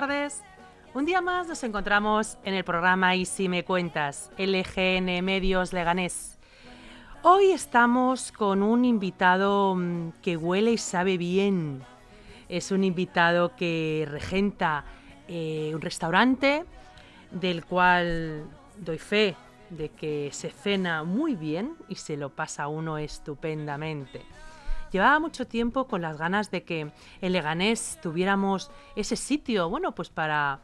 Tardes. 0.00 0.42
Un 0.92 1.06
día 1.06 1.22
más 1.22 1.48
nos 1.48 1.64
encontramos 1.64 2.36
en 2.44 2.52
el 2.52 2.64
programa 2.64 3.16
Y 3.16 3.24
si 3.24 3.48
me 3.48 3.64
cuentas, 3.64 4.30
LGN 4.36 5.24
Medios 5.24 5.72
Leganés. 5.72 6.36
Hoy 7.22 7.50
estamos 7.52 8.30
con 8.30 8.62
un 8.62 8.84
invitado 8.84 9.74
mm, 9.74 10.10
que 10.20 10.36
huele 10.36 10.72
y 10.72 10.76
sabe 10.76 11.16
bien. 11.16 11.82
Es 12.50 12.72
un 12.72 12.84
invitado 12.84 13.56
que 13.56 14.06
regenta 14.06 14.84
eh, 15.28 15.70
un 15.74 15.80
restaurante 15.80 16.66
del 17.30 17.64
cual 17.64 18.44
doy 18.76 18.98
fe 18.98 19.34
de 19.70 19.88
que 19.88 20.28
se 20.30 20.50
cena 20.50 21.04
muy 21.04 21.36
bien 21.36 21.74
y 21.88 21.94
se 21.94 22.18
lo 22.18 22.28
pasa 22.28 22.68
uno 22.68 22.98
estupendamente. 22.98 24.20
Llevaba 24.92 25.18
mucho 25.18 25.46
tiempo 25.46 25.86
con 25.86 26.00
las 26.02 26.16
ganas 26.18 26.50
de 26.50 26.62
que 26.64 26.90
en 27.20 27.32
Leganés 27.32 27.98
tuviéramos 28.02 28.70
ese 28.94 29.16
sitio, 29.16 29.68
bueno, 29.68 29.94
pues 29.94 30.08
para 30.10 30.60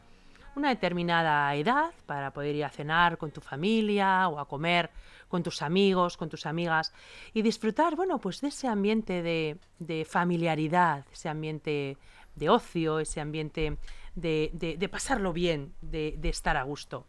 una 0.54 0.68
determinada 0.68 1.54
edad, 1.54 1.92
para 2.06 2.32
poder 2.32 2.54
ir 2.54 2.64
a 2.64 2.70
cenar 2.70 3.18
con 3.18 3.30
tu 3.30 3.40
familia 3.40 4.28
o 4.28 4.38
a 4.38 4.46
comer 4.46 4.90
con 5.28 5.42
tus 5.42 5.62
amigos, 5.62 6.18
con 6.18 6.28
tus 6.28 6.44
amigas 6.44 6.92
y 7.32 7.40
disfrutar, 7.40 7.96
bueno, 7.96 8.18
pues 8.18 8.42
de 8.42 8.48
ese 8.48 8.68
ambiente 8.68 9.22
de, 9.22 10.04
familiaridad, 10.04 11.06
ese 11.10 11.30
ambiente 11.30 11.96
de 12.34 12.50
ocio, 12.50 12.98
ese 12.98 13.20
ambiente 13.20 13.78
de, 14.14 14.50
de- 14.52 14.88
pasarlo 14.90 15.32
bien, 15.32 15.72
de, 15.80 16.14
de 16.18 16.28
estar 16.28 16.58
a 16.58 16.62
gusto. 16.64 17.06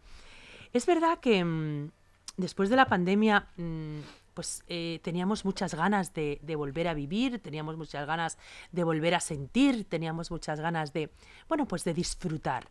Es 0.72 0.86
verdad 0.86 1.20
que 1.20 1.44
mm, 1.44 1.92
después 2.38 2.70
de 2.70 2.77
la 2.77 2.86
pandemia, 2.88 3.48
mm, 3.58 4.00
pues 4.34 4.64
eh, 4.67 5.00
teníamos 5.03 5.45
muchas 5.45 5.76
ganas 5.76 6.14
de, 6.14 6.39
de 6.42 6.56
volver 6.56 6.88
a 6.88 6.94
vivir, 6.94 7.39
teníamos 7.39 7.78
muchas 7.78 8.06
ganas 8.08 8.38
de 8.72 8.84
volver 8.84 9.16
a 9.16 9.20
sentir, 9.20 9.86
teníamos 9.86 10.31
muchas 10.31 10.59
ganas 10.59 10.94
de, 10.94 11.09
bueno, 11.48 11.67
pues 11.67 11.84
de 11.84 11.94
disfrutar. 11.94 12.67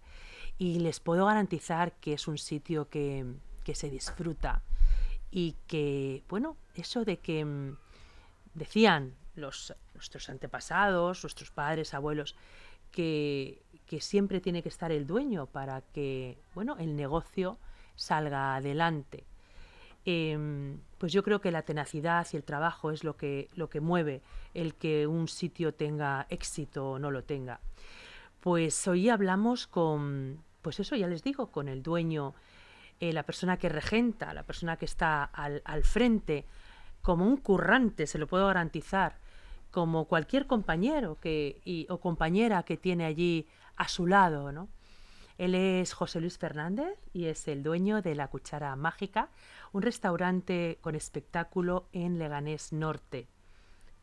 Y 0.59 0.81
les 0.81 1.01
puedo 1.01 1.27
garantizar 1.27 1.93
que 1.93 2.15
es 2.15 2.29
un 2.29 2.39
sitio 2.39 2.89
que, 2.89 3.25
que 3.65 3.75
se 3.75 3.91
disfruta 3.91 4.63
y 5.31 5.57
que, 5.67 6.23
bueno, 6.29 6.57
eso 6.75 7.05
de 7.05 7.19
que 7.19 7.45
mm, 7.45 7.77
decían 8.55 9.15
los, 9.35 9.75
nuestros 9.95 10.29
antepasados, 10.29 11.23
nuestros 11.23 11.51
padres, 11.51 11.95
abuelos, 11.95 12.37
que, 12.91 13.63
que 13.87 14.01
siempre 14.01 14.41
tiene 14.41 14.63
que 14.63 14.69
estar 14.69 14.93
el 14.93 15.07
dueño 15.07 15.47
para 15.47 15.81
que, 15.81 16.39
bueno, 16.55 16.77
el 16.79 16.97
negocio 16.97 17.59
salga 17.97 18.55
adelante. 18.57 19.25
Em, 20.05 20.81
pues 20.99 21.13
yo 21.13 21.23
creo 21.23 21.41
que 21.41 21.53
la 21.53 21.63
tenacidad 21.63 22.27
y 22.33 22.37
el 22.37 22.43
trabajo 22.43 22.91
es 22.91 23.05
lo 23.05 23.17
que, 23.17 23.49
lo 23.55 23.71
que 23.71 23.81
mueve 23.81 24.23
el 24.53 24.75
que 24.75 25.07
un 25.07 25.29
sitio 25.29 25.75
tenga 25.75 26.27
éxito 26.29 26.93
o 26.93 26.99
no 26.99 27.11
lo 27.11 27.23
tenga. 27.23 27.61
Pues 28.41 28.89
hoy 28.89 29.09
hablamos 29.09 29.69
con, 29.69 30.43
pues 30.63 30.81
eso 30.81 30.97
ya 30.97 31.07
les 31.07 31.23
digo, 31.23 31.53
con 31.53 31.69
el 31.69 31.83
dueño, 31.83 32.35
eh, 32.99 33.13
la 33.13 33.23
persona 33.23 33.57
que 33.57 33.69
regenta, 33.69 34.35
la 34.35 34.43
persona 34.43 34.77
que 34.77 34.85
está 34.85 35.25
al, 35.25 35.85
frente, 35.85 36.47
como 37.03 37.25
un 37.25 37.37
currante, 37.37 38.07
se 38.07 38.19
lo 38.19 38.27
puedo 38.27 38.47
garantizar, 38.47 39.19
como 39.71 40.07
cualquier 40.07 40.47
compañero 40.47 41.19
que, 41.21 41.87
o 41.89 41.99
compañera 41.99 42.65
que 42.65 42.77
tiene 42.77 43.05
allí 43.05 43.47
a 43.77 43.89
su 43.89 44.07
lado, 44.07 44.53
¿no? 44.53 44.69
Él 45.39 45.55
es 45.55 45.93
José 45.93 46.21
Luis 46.21 46.39
Fernández 46.39 46.99
y 47.13 47.25
es 47.25 47.49
el 47.49 47.63
dueño 47.63 48.03
de 48.03 48.15
La 48.15 48.29
Cuchara 48.29 48.77
Mágica, 48.77 49.31
un 49.73 49.83
restaurante 49.83 50.79
con 50.81 50.95
espectáculo 50.95 51.87
en 51.93 52.19
Leganés 52.19 52.73
Norte. 52.73 53.27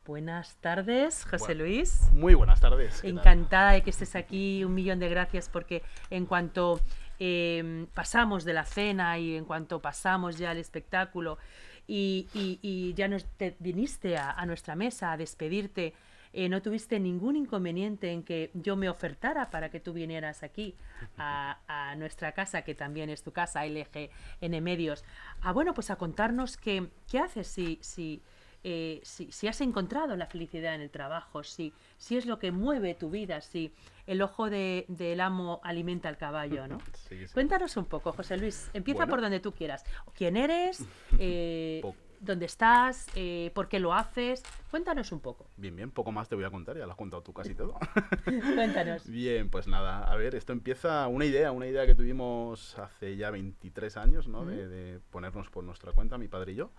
Buenas 0.05 0.55
tardes, 0.61 1.23
José 1.25 1.45
Bueno, 1.53 1.63
Luis. 1.65 2.09
Muy 2.13 2.33
buenas 2.33 2.59
tardes. 2.59 3.03
Encantada 3.03 3.73
de 3.73 3.83
que 3.83 3.91
estés 3.91 4.15
aquí, 4.15 4.63
un 4.63 4.73
millón 4.73 4.99
de 4.99 5.07
gracias 5.09 5.49
porque 5.49 5.83
en 6.09 6.25
cuanto 6.25 6.79
eh, 7.19 7.85
pasamos 7.93 8.43
de 8.45 8.53
la 8.53 8.65
cena 8.65 9.19
y 9.19 9.35
en 9.35 9.45
cuanto 9.45 9.81
pasamos 9.81 10.37
ya 10.39 10.49
al 10.51 10.57
espectáculo 10.57 11.37
y, 11.85 12.27
y- 12.33 12.59
y 12.63 12.93
ya 12.95 13.07
nos 13.07 13.25
te 13.25 13.55
viniste 13.59 14.17
a, 14.17 14.31
a 14.31 14.45
nuestra 14.47 14.75
mesa 14.75 15.11
a 15.11 15.17
despedirte, 15.17 15.93
eh, 16.33 16.47
no 16.49 16.61
tuviste 16.61 16.99
ningún 16.99 17.35
inconveniente 17.35 18.11
en 18.11 18.23
que 18.23 18.51
yo 18.53 18.75
me 18.75 18.89
ofertara 18.89 19.49
para 19.49 19.69
que 19.69 19.79
tú 19.79 19.93
vinieras 19.93 20.43
aquí 20.43 20.75
a, 21.17 21.59
a 21.67 21.95
nuestra 21.95 22.33
casa, 22.33 22.61
que 22.63 22.75
también 22.75 23.09
es 23.09 23.23
tu 23.23 23.31
casa, 23.31 23.65
LGN 23.65 24.61
Medios, 24.63 25.03
a 25.41 25.51
bueno, 25.53 25.73
pues 25.73 25.89
a 25.89 25.95
contarnos 25.95 26.57
qué, 26.57 26.87
qué 27.09 27.19
haces 27.19 27.47
si, 27.47 27.79
si, 27.81 28.21
eh, 28.63 28.99
si, 29.03 29.31
si 29.31 29.47
has 29.47 29.59
encontrado 29.61 30.15
la 30.17 30.27
felicidad 30.27 30.75
en 30.75 30.81
el 30.81 30.89
trabajo, 30.89 31.43
si, 31.43 31.73
si 31.97 32.17
es 32.17 32.25
lo 32.25 32.37
que 32.39 32.51
mueve 32.51 32.93
tu 32.93 33.09
vida, 33.09 33.41
si 33.41 33.73
el 34.05 34.21
ojo 34.21 34.49
de- 34.49 34.85
del 34.87 35.21
amo 35.21 35.59
alimenta 35.63 36.09
al 36.09 36.17
caballo, 36.17 36.67
¿no? 36.67 36.77
Sí, 37.09 37.25
sí. 37.25 37.33
Cuéntanos 37.33 37.75
un 37.77 37.85
poco, 37.85 38.11
José 38.13 38.37
Luis. 38.37 38.69
Empieza 38.73 38.99
Bueno. 38.99 39.09
por 39.11 39.21
donde 39.21 39.39
tú 39.39 39.51
quieras. 39.53 39.83
¿Quién 40.13 40.37
eres? 40.37 40.83
Eh, 41.19 41.81
¿Dónde 42.19 42.45
estás? 42.45 43.07
Eh, 43.15 43.51
¿Por 43.55 43.69
qué 43.69 43.79
lo 43.79 43.93
haces? 43.93 44.43
Cuéntanos 44.69 45.11
un 45.11 45.21
poco. 45.21 45.47
Bien, 45.55 45.75
bien, 45.75 45.89
poco 45.91 46.11
más 46.11 46.27
te 46.27 46.35
voy 46.35 46.43
a 46.43 46.49
contar, 46.49 46.77
ya 46.77 46.85
lo 46.85 46.91
has 46.91 46.97
contado 46.97 47.23
tú 47.23 47.33
casi 47.33 47.55
todo. 47.55 47.77
Cuéntanos. 48.55 49.07
Bien, 49.07 49.49
pues 49.49 49.67
nada, 49.67 50.11
a 50.11 50.15
ver, 50.15 50.35
esto 50.35 50.51
empieza 50.51 51.07
una 51.07 51.25
idea, 51.25 51.51
una 51.51 51.67
idea 51.67 51.85
que 51.85 51.95
tuvimos 51.95 52.77
hace 52.77 53.15
ya 53.15 53.31
23 53.31 53.97
años, 53.97 54.27
¿no? 54.27 54.45
De, 54.45 54.67
de 54.67 54.99
ponernos 55.11 55.49
por 55.49 55.63
nuestra 55.63 55.93
cuenta, 55.93 56.17
mi 56.17 56.27
padre 56.27 56.51
y 56.51 56.55
yo. 56.55 56.71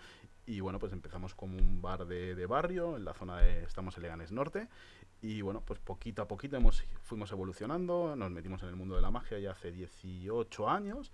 Y 0.46 0.60
bueno, 0.60 0.78
pues 0.78 0.92
empezamos 0.92 1.34
como 1.34 1.56
un 1.56 1.80
bar 1.80 2.06
de, 2.06 2.34
de 2.34 2.46
barrio, 2.46 2.96
en 2.96 3.04
la 3.04 3.14
zona 3.14 3.38
de, 3.38 3.62
estamos 3.62 3.96
en 3.96 4.02
Leganés 4.02 4.32
Norte. 4.32 4.68
Y 5.22 5.42
bueno, 5.42 5.62
pues 5.64 5.78
poquito 5.80 6.22
a 6.22 6.28
poquito 6.28 6.56
hemos, 6.56 6.82
fuimos 7.02 7.30
evolucionando, 7.30 8.16
nos 8.16 8.30
metimos 8.30 8.62
en 8.62 8.70
el 8.70 8.76
mundo 8.76 8.96
de 8.96 9.02
la 9.02 9.10
magia 9.10 9.38
ya 9.38 9.50
hace 9.50 9.70
18 9.70 10.68
años. 10.68 11.12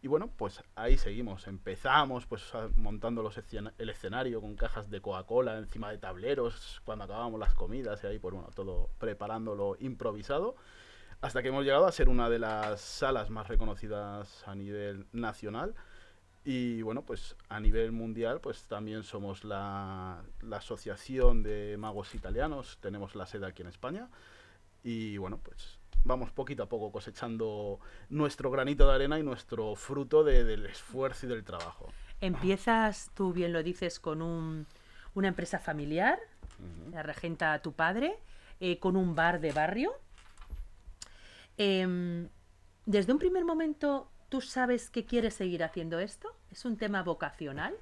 Y 0.00 0.08
bueno, 0.08 0.30
pues 0.36 0.62
ahí 0.74 0.96
seguimos. 0.96 1.46
Empezamos 1.46 2.24
pues 2.26 2.42
montando 2.76 3.30
el 3.78 3.90
escenario 3.90 4.40
con 4.40 4.56
cajas 4.56 4.88
de 4.88 5.02
Coca-Cola 5.02 5.58
encima 5.58 5.90
de 5.90 5.98
tableros 5.98 6.80
cuando 6.84 7.04
acabábamos 7.04 7.38
las 7.38 7.54
comidas 7.54 8.02
y 8.02 8.06
ahí 8.06 8.18
pues 8.18 8.34
bueno, 8.34 8.48
todo 8.54 8.88
preparándolo 8.98 9.76
improvisado. 9.80 10.56
Hasta 11.20 11.42
que 11.42 11.48
hemos 11.48 11.64
llegado 11.64 11.86
a 11.86 11.92
ser 11.92 12.08
una 12.08 12.28
de 12.30 12.38
las 12.38 12.80
salas 12.80 13.30
más 13.30 13.48
reconocidas 13.48 14.42
a 14.48 14.54
nivel 14.54 15.06
nacional. 15.12 15.74
Y 16.44 16.82
bueno, 16.82 17.02
pues 17.02 17.36
a 17.48 17.60
nivel 17.60 17.92
mundial, 17.92 18.40
pues 18.40 18.62
también 18.64 19.04
somos 19.04 19.44
la, 19.44 20.22
la 20.40 20.56
Asociación 20.56 21.42
de 21.44 21.76
Magos 21.78 22.14
Italianos, 22.16 22.78
tenemos 22.80 23.14
la 23.14 23.26
sede 23.26 23.46
aquí 23.46 23.62
en 23.62 23.68
España. 23.68 24.08
Y 24.82 25.16
bueno, 25.18 25.38
pues 25.38 25.78
vamos 26.02 26.32
poquito 26.32 26.64
a 26.64 26.68
poco 26.68 26.90
cosechando 26.90 27.78
nuestro 28.08 28.50
granito 28.50 28.88
de 28.88 28.94
arena 28.94 29.20
y 29.20 29.22
nuestro 29.22 29.76
fruto 29.76 30.24
de- 30.24 30.42
del 30.42 30.66
esfuerzo 30.66 31.26
y 31.26 31.28
del 31.28 31.44
trabajo. 31.44 31.92
Empiezas, 32.20 33.12
tú 33.14 33.32
bien 33.32 33.52
lo 33.52 33.62
dices, 33.62 34.00
con 34.00 34.20
un- 34.20 34.66
una 35.14 35.28
empresa 35.28 35.60
familiar, 35.60 36.18
la 36.90 37.02
regenta 37.04 37.60
tu 37.62 37.72
padre, 37.72 38.18
eh, 38.58 38.78
con 38.80 38.96
un 38.96 39.14
bar 39.14 39.40
de 39.40 39.52
barrio. 39.52 39.92
Em, 41.56 42.28
desde 42.86 43.12
un 43.12 43.18
primer 43.18 43.44
momento, 43.44 44.08
¿tú 44.32 44.40
sabes 44.40 44.88
que 44.88 45.04
quieres 45.04 45.34
seguir 45.34 45.62
haciendo 45.62 45.98
esto? 45.98 46.34
¿Es 46.50 46.64
un 46.64 46.78
tema 46.78 47.02
vocacional? 47.02 47.74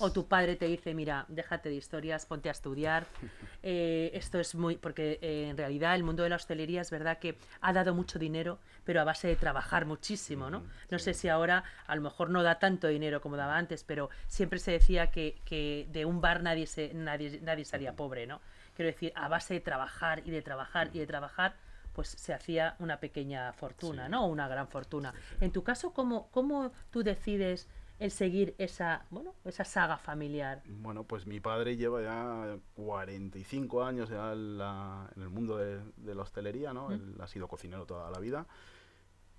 ¿O 0.00 0.10
tu 0.10 0.26
padre 0.26 0.56
te 0.56 0.66
dice, 0.66 0.94
mira, 0.94 1.26
déjate 1.28 1.68
de 1.68 1.76
historias, 1.76 2.26
ponte 2.26 2.48
a 2.48 2.52
estudiar? 2.52 3.06
Eh, 3.64 4.10
esto 4.14 4.40
es 4.40 4.56
muy... 4.56 4.76
Porque 4.76 5.20
eh, 5.22 5.46
en 5.48 5.56
realidad 5.56 5.94
el 5.94 6.02
mundo 6.02 6.24
de 6.24 6.28
la 6.28 6.34
hostelería 6.34 6.80
es 6.80 6.90
verdad 6.90 7.20
que 7.20 7.38
ha 7.60 7.72
dado 7.72 7.94
mucho 7.94 8.18
dinero, 8.18 8.58
pero 8.82 9.00
a 9.00 9.04
base 9.04 9.28
de 9.28 9.36
trabajar 9.36 9.86
muchísimo, 9.86 10.50
¿no? 10.50 10.64
No 10.90 10.98
sé 10.98 11.14
si 11.14 11.28
ahora 11.28 11.62
a 11.86 11.94
lo 11.94 12.02
mejor 12.02 12.30
no 12.30 12.42
da 12.42 12.58
tanto 12.58 12.88
dinero 12.88 13.20
como 13.20 13.36
daba 13.36 13.56
antes, 13.56 13.84
pero 13.84 14.10
siempre 14.26 14.58
se 14.58 14.72
decía 14.72 15.12
que, 15.12 15.40
que 15.44 15.86
de 15.92 16.04
un 16.04 16.20
bar 16.20 16.42
nadie, 16.42 16.66
se, 16.66 16.92
nadie, 16.92 17.38
nadie 17.40 17.64
salía 17.64 17.94
pobre, 17.94 18.26
¿no? 18.26 18.40
Quiero 18.74 18.90
decir, 18.90 19.12
a 19.14 19.28
base 19.28 19.54
de 19.54 19.60
trabajar 19.60 20.22
y 20.24 20.32
de 20.32 20.42
trabajar 20.42 20.90
y 20.92 20.98
de 20.98 21.06
trabajar, 21.06 21.54
pues 21.92 22.08
se 22.08 22.32
hacía 22.34 22.76
una 22.78 22.98
pequeña 23.00 23.52
fortuna, 23.52 24.06
Sí. 24.06 24.10
¿no? 24.10 24.26
Una 24.26 24.48
gran 24.48 24.68
fortuna. 24.68 25.12
En 25.40 25.50
tu 25.52 25.62
caso, 25.62 25.92
¿cómo, 25.92 26.28
cómo 26.30 26.72
tú 26.90 27.02
decides 27.02 27.68
el 27.98 28.10
seguir 28.10 28.54
esa, 28.58 29.06
bueno, 29.10 29.34
esa 29.44 29.64
saga 29.64 29.96
familiar? 29.96 30.62
Bueno, 30.66 31.04
pues 31.04 31.26
mi 31.26 31.38
padre 31.40 31.76
lleva 31.76 32.02
ya 32.02 32.56
45 32.74 33.84
años 33.84 34.08
ya 34.10 34.32
en, 34.32 34.58
la- 34.58 35.08
en 35.14 35.22
el 35.22 35.28
mundo 35.28 35.56
de, 35.56 35.80
de 35.96 36.14
la 36.14 36.22
hostelería, 36.22 36.72
¿no? 36.72 36.88
Mm. 36.88 36.92
Él 36.92 37.14
ha 37.20 37.26
sido 37.28 37.46
cocinero 37.48 37.86
toda 37.86 38.10
la 38.10 38.18
vida. 38.18 38.46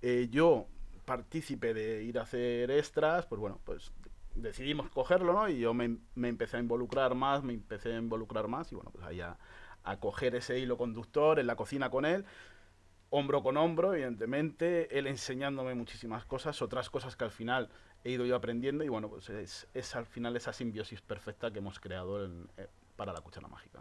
Eh, 0.02 0.28
yo, 0.30 0.66
partícipe 1.04 1.74
de 1.74 2.02
ir 2.04 2.18
a 2.18 2.22
hacer 2.22 2.70
extras, 2.70 3.26
pues 3.26 3.40
bueno, 3.40 3.60
pues 3.64 3.92
decidimos 4.34 4.88
cogerlo, 4.90 5.32
¿no? 5.32 5.48
Y 5.48 5.58
yo 5.60 5.74
me, 5.74 5.98
me 6.14 6.28
empecé 6.28 6.56
a 6.56 6.60
involucrar 6.60 7.14
más, 7.14 7.42
me 7.42 7.52
empecé 7.54 7.92
a 7.94 7.98
involucrar 7.98 8.48
más 8.48 8.70
y 8.72 8.74
bueno, 8.74 8.90
pues 8.90 9.04
ahí 9.04 9.20
a, 9.20 9.36
a 9.84 9.98
coger 9.98 10.34
ese 10.34 10.58
hilo 10.58 10.76
conductor 10.76 11.38
en 11.38 11.46
la 11.46 11.56
cocina 11.56 11.90
con 11.90 12.04
él, 12.04 12.24
hombro 13.10 13.42
con 13.42 13.56
hombro, 13.56 13.94
evidentemente, 13.94 14.98
él 14.98 15.06
enseñándome 15.06 15.74
muchísimas 15.74 16.24
cosas, 16.24 16.60
otras 16.62 16.90
cosas 16.90 17.16
que 17.16 17.24
al 17.24 17.30
final 17.30 17.68
he 18.02 18.10
ido 18.10 18.26
yo 18.26 18.34
aprendiendo 18.36 18.82
y 18.84 18.88
bueno, 18.88 19.08
pues 19.08 19.28
es, 19.30 19.68
es 19.72 19.94
al 19.94 20.06
final 20.06 20.36
esa 20.36 20.52
simbiosis 20.52 21.00
perfecta 21.00 21.50
que 21.50 21.58
hemos 21.60 21.78
creado 21.80 22.24
en- 22.24 22.48
eh, 22.56 22.66
para 22.96 23.12
la 23.12 23.20
cuchara 23.20 23.46
mágica. 23.48 23.80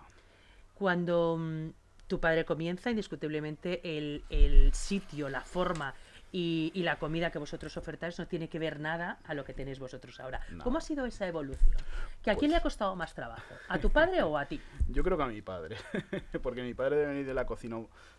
Cuando 0.75 1.37
mm, 1.39 1.69
tu 2.07 2.19
padre 2.19 2.45
comienza, 2.45 2.89
indiscutiblemente 2.89 3.97
el, 3.97 4.23
el 4.29 4.73
sitio, 4.73 5.29
la 5.29 5.41
forma 5.41 5.93
y, 6.35 6.71
y 6.73 6.81
la 6.81 6.97
comida 6.97 7.29
que 7.29 7.37
vosotros 7.37 7.77
ofertáis 7.77 8.17
no 8.17 8.27
tiene 8.27 8.49
que 8.49 8.57
ver 8.57 8.79
nada 8.79 9.19
a 9.23 9.35
lo 9.35 9.45
que 9.45 9.53
tenéis 9.53 9.77
vosotros 9.77 10.19
ahora. 10.19 10.41
¿Cómo 10.63 10.79
ha 10.79 10.81
sido 10.81 11.05
esa 11.05 11.27
evolución? 11.27 11.75
¿Que 12.23 12.31
¿A 12.31 12.33
quién 12.33 12.49
Pues- 12.49 12.51
le 12.51 12.57
ha 12.57 12.61
costado 12.61 12.95
más 12.95 13.13
trabajo? 13.13 13.53
¿A 13.69 13.77
tu 13.77 13.91
padre 13.91 14.23
o 14.23 14.35
a 14.35 14.45
ti? 14.47 14.59
Yo 14.89 15.03
creo 15.03 15.15
que 15.15 15.23
a 15.23 15.27
mi 15.27 15.43
padre, 15.43 15.77
porque 16.41 16.63
mi 16.63 16.73
padre 16.73 16.97
debe 16.97 17.11
venir 17.11 17.27
de 17.27 17.35
la 17.35 17.45
cocina 17.45 17.77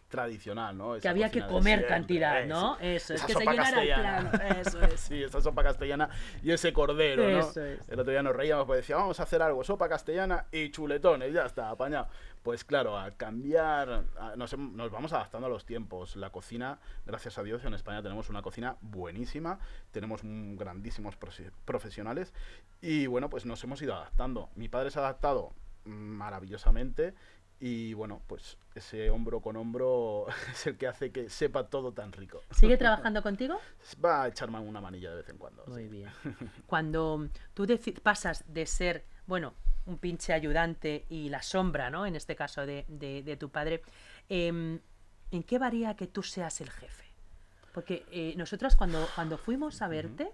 tradicional, 0.08 0.78
¿no? 0.78 0.96
Que 1.00 1.08
había 1.08 1.28
que 1.28 1.40
comer 1.40 1.80
siempre, 1.80 1.88
cantidad, 1.88 2.44
¿no? 2.46 2.78
Eso, 2.78 3.14
es 3.14 3.22
que 3.24 3.32
se 3.32 3.44
llenara 3.44 3.82
el 3.82 3.94
plano. 3.94 4.30
Eso 4.60 4.80
es. 4.82 5.00
Sí, 5.00 5.24
esa 5.24 5.40
sopa 5.40 5.64
castellana 5.64 6.08
y 6.40 6.52
ese 6.52 6.72
cordero, 6.72 7.28
¿no? 7.28 7.40
Eso 7.40 7.64
es. 7.64 7.88
El 7.88 7.98
otro 7.98 8.12
día 8.12 8.22
nos 8.22 8.36
reíamos 8.36 8.64
porque 8.64 8.82
decía, 8.82 8.94
vamos 8.96 9.18
a 9.18 9.24
hacer 9.24 9.42
algo, 9.42 9.64
sopa 9.64 9.88
castellana 9.88 10.46
y 10.52 10.70
chuletones, 10.70 11.32
ya 11.32 11.46
está, 11.46 11.70
apañado. 11.70 12.06
Pues 12.44 12.62
claro, 12.62 12.98
al 12.98 13.16
cambiar, 13.16 14.04
nos, 14.36 14.54
vamos 14.92 15.14
adaptando 15.14 15.46
a 15.46 15.50
los 15.50 15.64
tiempos. 15.64 16.14
La 16.14 16.28
cocina, 16.30 16.78
gracias 17.06 17.38
a 17.38 17.42
Dios, 17.42 17.64
en 17.64 17.72
España 17.72 18.02
tenemos 18.02 18.28
una 18.28 18.42
cocina 18.42 18.76
buenísima, 18.82 19.58
tenemos 19.92 20.20
grandísimos 20.22 21.18
profe- 21.18 21.50
profesionales 21.64 22.34
y 22.82 23.06
bueno, 23.06 23.30
pues 23.30 23.46
nos 23.46 23.64
hemos 23.64 23.80
ido 23.80 23.94
adaptando. 23.94 24.50
Mi 24.56 24.68
padre 24.68 24.90
se 24.90 24.98
ha 24.98 25.02
adaptado 25.02 25.54
maravillosamente 25.84 27.14
y 27.60 27.94
bueno, 27.94 28.20
pues 28.26 28.58
ese 28.74 29.08
hombro 29.08 29.40
con 29.40 29.56
hombro 29.56 30.26
es 30.52 30.66
el 30.66 30.76
que 30.76 30.86
hace 30.86 31.12
que 31.12 31.30
sepa 31.30 31.68
todo 31.68 31.92
tan 31.92 32.12
rico. 32.12 32.42
¿Sigue 32.50 32.76
trabajando 32.76 33.22
contigo? 33.22 33.58
Va 34.04 34.24
a 34.24 34.28
echarme 34.28 34.58
una 34.58 34.82
manilla 34.82 35.10
de 35.10 35.16
vez 35.16 35.28
en 35.30 35.38
cuando. 35.38 35.64
Muy 35.66 35.84
sí. 35.84 35.88
bien. 35.88 36.10
Cuando 36.66 37.26
tú 37.54 37.66
pasas 38.02 38.44
de 38.46 38.66
ser, 38.66 39.06
bueno, 39.26 39.54
un 39.86 39.98
pinche 39.98 40.32
ayudante 40.32 41.04
y 41.08 41.28
la 41.28 41.42
sombra, 41.42 41.90
¿no? 41.90 42.06
En 42.06 42.16
este 42.16 42.36
caso 42.36 42.64
de, 42.66 42.84
de- 42.88 43.22
de 43.22 43.36
tu 43.36 43.50
padre, 43.50 43.82
em, 44.28 44.80
¿en 45.30 45.42
qué 45.42 45.58
varía 45.58 45.94
que 45.96 46.06
tú 46.06 46.22
seas 46.22 46.60
el 46.60 46.70
jefe? 46.70 47.04
Porque 47.72 48.04
eh, 48.10 48.34
nosotras 48.36 48.76
cuando, 48.76 49.06
cuando 49.14 49.36
fuimos 49.36 49.82
a 49.82 49.88
verte, 49.88 50.30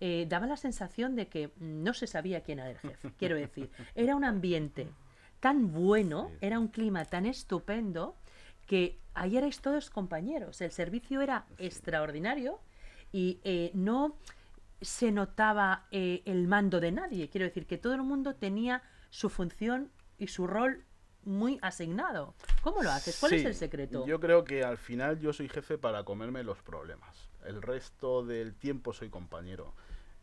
eh, 0.00 0.24
daba 0.28 0.46
la 0.46 0.56
sensación 0.56 1.14
de 1.14 1.28
que 1.28 1.50
no 1.58 1.92
se 1.92 2.06
sabía 2.06 2.40
quién 2.42 2.58
era 2.58 2.70
el 2.70 2.78
jefe. 2.78 3.12
Quiero 3.18 3.36
decir, 3.36 3.70
era 3.94 4.16
un 4.16 4.24
ambiente 4.24 4.88
tan 5.40 5.72
bueno, 5.72 6.30
era 6.40 6.58
un 6.58 6.68
clima 6.68 7.04
tan 7.04 7.26
estupendo, 7.26 8.16
que 8.66 8.98
ahí 9.14 9.36
erais 9.36 9.60
todos 9.60 9.90
compañeros. 9.90 10.60
El 10.60 10.70
servicio 10.70 11.20
era 11.20 11.44
extraordinario 11.58 12.60
y 13.12 13.40
eh, 13.44 13.70
no 13.74 14.16
se 14.80 15.12
notaba 15.12 15.86
eh, 15.90 16.22
el 16.24 16.46
mando 16.48 16.80
de 16.80 16.92
nadie. 16.92 17.28
Quiero 17.28 17.46
decir 17.46 17.66
que 17.66 17.78
todo 17.78 17.94
el 17.94 18.02
mundo 18.02 18.34
tenía 18.34 18.82
su 19.10 19.28
función 19.28 19.90
y 20.18 20.28
su 20.28 20.46
rol 20.46 20.84
muy 21.24 21.58
asignado. 21.62 22.34
¿Cómo 22.62 22.82
lo 22.82 22.90
haces? 22.90 23.18
¿Cuál 23.20 23.34
es 23.34 23.44
el 23.44 23.54
secreto? 23.54 24.06
Yo 24.06 24.20
creo 24.20 24.44
que 24.44 24.64
al 24.64 24.78
final 24.78 25.18
yo 25.20 25.32
soy 25.32 25.48
jefe 25.48 25.76
para 25.78 26.04
comerme 26.04 26.42
los 26.42 26.62
problemas. 26.62 27.30
El 27.44 27.60
resto 27.62 28.24
del 28.24 28.54
tiempo 28.54 28.92
soy 28.92 29.10
compañero. 29.10 29.74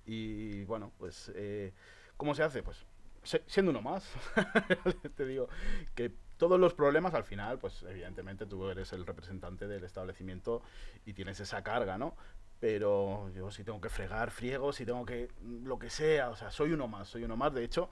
Y 0.06 0.63
bueno, 0.65 0.92
pues, 0.98 1.31
eh, 1.36 1.74
¿cómo 2.15 2.33
se 2.33 2.44
hace? 2.44 2.63
Pues 2.63 2.86
se- 3.24 3.44
siendo 3.48 3.71
uno 3.71 3.81
más. 3.81 4.10
Te 5.15 5.25
digo 5.25 5.50
que 5.95 6.12
todos 6.38 6.60
los 6.60 6.74
problemas 6.74 7.13
al 7.13 7.24
final, 7.24 7.60
pues 7.60 7.83
evidentemente 7.83 8.45
tú 8.45 8.68
eres 8.69 8.94
el 8.94 9.06
representante 9.06 9.68
del 9.68 9.83
establecimiento 9.83 10.62
y 11.06 11.13
tienes 11.13 11.39
esa 11.39 11.63
carga, 11.63 11.98
¿no? 11.98 12.15
Pero 12.59 13.30
yo 13.36 13.51
si 13.51 13.63
tengo 13.63 13.80
que 13.80 13.89
fregar, 13.89 14.31
friego, 14.31 14.74
si 14.74 14.86
tengo 14.86 15.06
que 15.06 15.30
lo 15.63 15.77
que 15.77 15.89
sea, 15.89 16.30
o 16.30 16.36
sea, 16.36 16.50
soy 16.50 16.71
uno 16.71 16.88
más, 16.88 17.07
soy 17.07 17.24
uno 17.24 17.38
más. 17.38 17.54
De 17.54 17.63
hecho, 17.63 17.89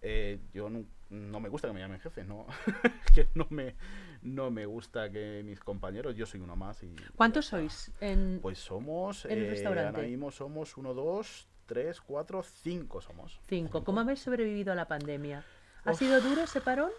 eh, 0.00 0.38
yo 0.54 0.70
no, 0.70 0.84
no 1.10 1.38
me 1.38 1.48
gusta 1.48 1.68
que 1.68 1.74
me 1.74 1.80
llamen 1.80 2.00
jefe, 2.00 2.24
no, 2.24 2.46
que 3.14 3.28
no 3.34 3.46
me, 3.50 3.74
no 4.22 4.50
me 4.50 4.64
gusta 4.64 5.10
que 5.10 5.42
mis 5.44 5.60
compañeros, 5.60 6.16
yo 6.16 6.24
soy 6.24 6.40
uno 6.40 6.56
más. 6.56 6.82
Y 6.82 6.94
¿Cuántos 7.14 7.46
sois? 7.46 7.92
En... 8.00 8.40
Pues 8.40 8.58
somos, 8.58 9.26
en 9.26 9.32
el 9.32 9.44
eh, 9.44 9.50
restaurante? 9.50 9.96
ahora 9.96 10.08
mismo 10.08 10.30
somos 10.30 10.76
uno, 10.78 10.94
dos, 10.94 11.46
tres, 11.66 12.00
cuatro, 12.00 12.42
cinco 12.42 13.02
somos. 13.02 13.40
Cinco. 13.48 13.84
¿Cómo 13.84 14.00
habéis 14.00 14.20
sobrevivido 14.20 14.72
a 14.72 14.76
la 14.76 14.88
pandemia? 14.88 15.44
¿Ha 15.84 15.92
Uf. 15.92 15.98
sido 15.98 16.20
duro 16.22 16.42
ese 16.42 16.60
parón? 16.62 16.90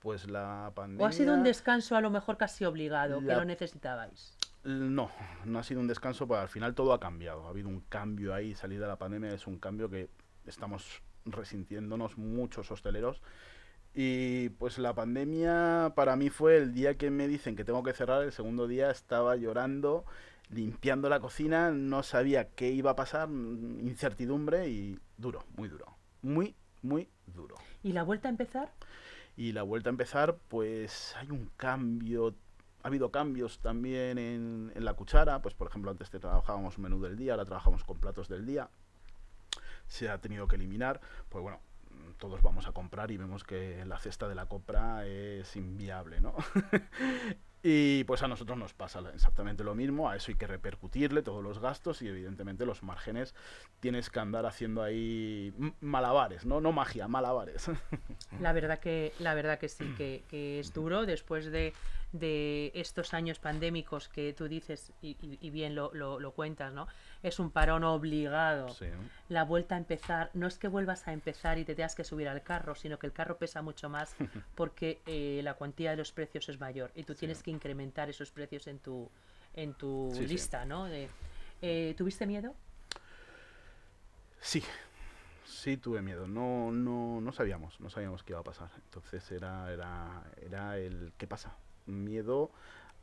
Pues 0.00 0.28
la 0.28 0.72
pandemia... 0.74 1.04
¿O 1.04 1.08
ha 1.08 1.12
sido 1.12 1.34
un 1.34 1.44
descanso 1.44 1.96
a 1.96 2.00
lo 2.00 2.10
mejor 2.10 2.36
casi 2.36 2.64
obligado, 2.64 3.20
que 3.20 3.26
lo 3.26 3.44
necesitabais? 3.44 4.36
No, 4.64 5.10
no 5.44 5.58
ha 5.58 5.62
sido 5.62 5.80
un 5.80 5.88
descanso, 5.88 6.28
pero 6.28 6.40
al 6.40 6.48
final 6.48 6.74
todo 6.74 6.92
ha 6.92 7.00
cambiado. 7.00 7.46
Ha 7.46 7.50
habido 7.50 7.68
un 7.68 7.80
cambio 7.80 8.34
ahí, 8.34 8.54
salida 8.54 8.82
de 8.82 8.88
la 8.88 8.98
pandemia 8.98 9.32
es 9.34 9.46
un 9.46 9.58
cambio 9.58 9.90
que 9.90 10.08
estamos 10.46 11.02
resintiéndonos 11.24 12.18
muchos 12.18 12.70
hosteleros. 12.70 13.22
Y 13.94 14.50
pues 14.50 14.78
la 14.78 14.94
pandemia 14.94 15.92
para 15.94 16.16
mí 16.16 16.30
fue 16.30 16.56
el 16.56 16.72
día 16.72 16.96
que 16.96 17.10
me 17.10 17.28
dicen 17.28 17.56
que 17.56 17.64
tengo 17.64 17.82
que 17.82 17.92
cerrar, 17.92 18.22
el 18.22 18.32
segundo 18.32 18.66
día 18.66 18.90
estaba 18.90 19.36
llorando, 19.36 20.06
limpiando 20.48 21.08
la 21.10 21.20
cocina, 21.20 21.70
no 21.70 22.02
sabía 22.02 22.48
qué 22.50 22.70
iba 22.70 22.92
a 22.92 22.96
pasar, 22.96 23.28
mm, 23.28 23.80
incertidumbre 23.86 24.68
y 24.68 24.98
duro, 25.18 25.44
muy 25.56 25.68
duro. 25.68 25.96
Muy, 26.22 26.54
muy 26.82 27.08
duro. 27.26 27.56
¿Y 27.82 27.92
la 27.92 28.02
vuelta 28.02 28.28
a 28.28 28.30
empezar? 28.30 28.72
Y 29.36 29.52
la 29.52 29.62
vuelta 29.62 29.90
a 29.90 29.92
empezar, 29.92 30.38
pues 30.48 31.14
hay 31.16 31.30
un 31.30 31.50
cambio. 31.56 32.34
Ha 32.82 32.88
habido 32.88 33.10
cambios 33.10 33.60
también 33.60 34.18
en, 34.18 34.72
en 34.74 34.84
la 34.84 34.94
cuchara. 34.94 35.40
Pues 35.42 35.54
por 35.54 35.68
ejemplo, 35.68 35.90
antes 35.90 36.10
te 36.10 36.18
trabajábamos 36.18 36.78
menú 36.78 37.00
del 37.00 37.16
día, 37.16 37.32
ahora 37.32 37.44
trabajamos 37.44 37.84
con 37.84 37.98
platos 37.98 38.28
del 38.28 38.46
día. 38.46 38.68
Se 39.86 40.08
ha 40.08 40.18
tenido 40.18 40.48
que 40.48 40.56
eliminar. 40.56 41.00
Pues 41.28 41.42
bueno, 41.42 41.60
todos 42.18 42.42
vamos 42.42 42.66
a 42.66 42.72
comprar 42.72 43.10
y 43.10 43.16
vemos 43.16 43.44
que 43.44 43.84
la 43.84 43.98
cesta 43.98 44.28
de 44.28 44.34
la 44.34 44.46
compra 44.46 45.06
es 45.06 45.56
inviable, 45.56 46.20
¿no? 46.20 46.34
y 47.62 48.04
pues 48.04 48.22
a 48.22 48.28
nosotros 48.28 48.58
nos 48.58 48.74
pasa 48.74 49.00
exactamente 49.14 49.64
lo 49.64 49.74
mismo. 49.74 50.08
A 50.08 50.16
eso 50.16 50.30
hay 50.30 50.36
que 50.36 50.46
repercutirle 50.46 51.22
todos 51.22 51.42
los 51.42 51.58
gastos 51.58 52.02
y 52.02 52.08
evidentemente 52.08 52.66
los 52.66 52.82
márgenes 52.82 53.34
tienes 53.80 54.10
que 54.10 54.20
andar 54.20 54.46
haciendo 54.46 54.82
ahí 54.82 55.52
malabares, 55.80 56.46
¿no? 56.46 56.60
No 56.60 56.72
magia, 56.72 57.08
malabares. 57.08 57.70
La 58.40 58.52
verdad 58.52 58.78
que, 58.78 59.12
la 59.18 59.34
verdad 59.34 59.58
que 59.58 59.68
sí, 59.68 59.92
que, 59.96 60.24
que 60.28 60.60
es 60.60 60.72
duro 60.72 61.06
después 61.06 61.50
de, 61.50 61.72
de 62.12 62.70
estos 62.74 63.14
años 63.14 63.38
pandémicos 63.38 64.08
que 64.08 64.32
tú 64.34 64.46
dices 64.48 64.92
y, 65.00 65.14
bien 65.50 65.74
lo, 65.74 65.92
lo- 65.94 66.20
lo 66.20 66.32
cuentas, 66.32 66.72
¿no? 66.72 66.86
Es 67.22 67.38
un 67.38 67.50
parón 67.50 67.84
obligado. 67.84 68.76
La 69.28 69.44
vuelta 69.44 69.76
a 69.76 69.78
empezar, 69.78 70.30
no 70.34 70.46
es 70.46 70.58
que 70.58 70.68
vuelvas 70.68 71.08
a 71.08 71.12
empezar 71.12 71.58
y 71.58 71.64
te 71.64 71.74
tengas 71.74 71.94
que 71.94 72.04
subir 72.04 72.28
al 72.28 72.42
carro, 72.42 72.74
sino 72.74 72.98
que 72.98 73.06
el 73.06 73.12
carro 73.12 73.38
pesa 73.38 73.62
mucho 73.62 73.88
más 73.88 74.14
porque 74.54 75.00
eh, 75.06 75.40
la 75.42 75.54
cuantía 75.54 75.92
de 75.92 75.96
los 75.96 76.12
precios 76.12 76.48
es 76.50 76.60
mayor 76.60 76.90
y 76.94 77.04
tú 77.04 77.14
tienes 77.14 77.42
que 77.42 77.50
incrementar 77.50 78.10
esos 78.10 78.30
precios 78.30 78.66
en 78.66 78.78
tu, 78.78 79.08
en 79.54 79.72
tu 79.74 80.10
sí. 80.12 80.26
lista, 80.26 80.64
¿no? 80.66 80.84
De, 80.84 81.08
eh, 81.62 81.94
¿Tuviste 81.96 82.26
miedo? 82.26 82.54
Sí, 84.40 84.62
sí 85.44 85.76
tuve 85.76 86.02
miedo. 86.02 86.26
No, 86.26 86.70
no, 86.72 87.20
no 87.20 87.32
sabíamos, 87.32 87.80
no 87.80 87.90
sabíamos 87.90 88.22
qué 88.22 88.32
iba 88.32 88.40
a 88.40 88.44
pasar. 88.44 88.70
Entonces 88.76 89.30
era, 89.30 89.72
era, 89.72 90.24
era 90.42 90.78
el 90.78 91.12
¿qué 91.16 91.26
pasa? 91.26 91.56
Miedo 91.86 92.50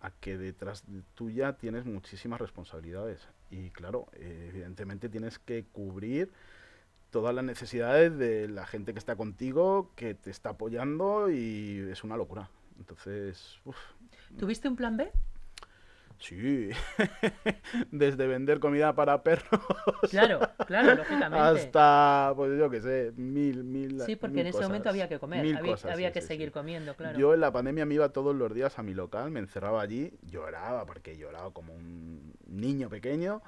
a 0.02 0.12
que 0.12 0.38
detrás 0.38 0.84
de 0.88 1.02
tuya 1.14 1.54
tienes 1.54 1.86
muchísimas 1.86 2.40
responsabilidades. 2.40 3.28
Y 3.50 3.70
claro, 3.72 4.08
evidentemente 4.14 5.10
tienes 5.10 5.40
que 5.40 5.66
cubrir 5.66 6.32
todas 7.10 7.34
las 7.34 7.44
necesidades 7.44 8.18
de 8.18 8.48
la 8.48 8.66
gente 8.66 8.94
que 8.94 9.00
está 9.00 9.16
contigo, 9.16 9.92
que 9.96 10.14
te 10.14 10.30
está 10.30 10.52
apoyando 10.52 11.30
y 11.30 11.88
es 11.92 12.04
una 12.04 12.16
locura. 12.16 12.50
Entonces, 12.78 13.60
uf, 13.66 13.78
¿Tuviste 14.38 14.70
un 14.70 14.76
plan 14.76 14.96
B? 14.96 15.12
Sí, 16.20 16.70
desde 17.92 18.28
vender 18.28 18.60
comida 18.60 18.94
para 18.96 19.24
perros 19.24 19.62
Claro, 20.08 20.40
claro, 20.66 20.94
lógicamente. 20.96 21.40
hasta, 21.40 22.34
pues 22.36 22.58
yo 22.58 22.70
qué 22.70 22.82
sé, 22.82 23.14
mil, 23.16 23.64
mil. 23.64 24.02
Sí, 24.02 24.16
porque 24.16 24.36
mil 24.36 24.42
en 24.42 24.48
ese 24.48 24.52
cosas, 24.58 24.70
momento 24.70 24.90
había 24.90 25.08
que 25.08 25.20
comer, 25.20 25.42
mil 25.44 25.56
había, 25.56 25.72
cosas, 25.74 25.92
había 25.92 26.08
sí, 26.08 26.14
que 26.14 26.22
sí, 26.22 26.28
seguir 26.28 26.48
sí. 26.48 26.52
comiendo, 26.52 26.96
claro. 26.96 27.18
Yo 27.20 27.34
en 27.34 27.40
la 27.42 27.52
pandemia 27.52 27.86
me 27.86 27.96
iba 27.96 28.10
todos 28.10 28.36
los 28.36 28.54
días 28.54 28.80
a 28.80 28.84
mi 28.84 28.94
local, 28.94 29.32
me 29.32 29.40
encerraba 29.40 29.82
allí, 29.82 30.14
lloraba, 30.24 30.86
porque 30.86 31.18
lloraba 31.18 31.52
como 31.54 31.74
un 31.76 32.34
niño 32.48 32.90
pequeño. 32.90 33.42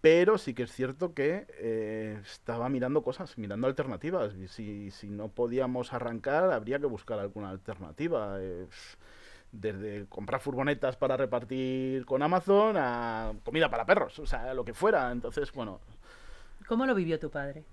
Pero 0.00 0.38
sí 0.38 0.54
que 0.54 0.64
es 0.64 0.72
cierto 0.72 1.14
que 1.14 1.46
eh, 1.58 2.20
estaba 2.24 2.68
mirando 2.68 3.02
cosas, 3.02 3.38
mirando 3.38 3.66
alternativas. 3.66 4.34
Si, 4.48 4.90
si 4.90 5.08
no 5.10 5.28
podíamos 5.30 5.92
arrancar, 5.94 6.52
habría 6.52 6.78
que 6.78 6.86
buscar 6.86 7.18
alguna 7.18 7.50
alternativa. 7.50 8.36
eh, 8.40 8.66
desde 9.54 10.06
comprar 10.08 10.40
furgonetas 10.40 10.96
para 10.96 11.16
repartir 11.16 12.04
con 12.06 12.22
Amazon 12.22 12.76
a 12.78 13.32
comida 13.44 13.70
para 13.70 13.86
perros, 13.86 14.18
o 14.18 14.26
sea, 14.26 14.52
lo 14.54 14.64
que 14.64 14.74
fuera. 14.74 15.10
Entonces, 15.12 15.52
bueno, 15.52 15.80
¿Cómo 16.66 16.86
lo 16.86 16.94
vivió 16.94 17.18
tu 17.18 17.30
padre? 17.30 17.64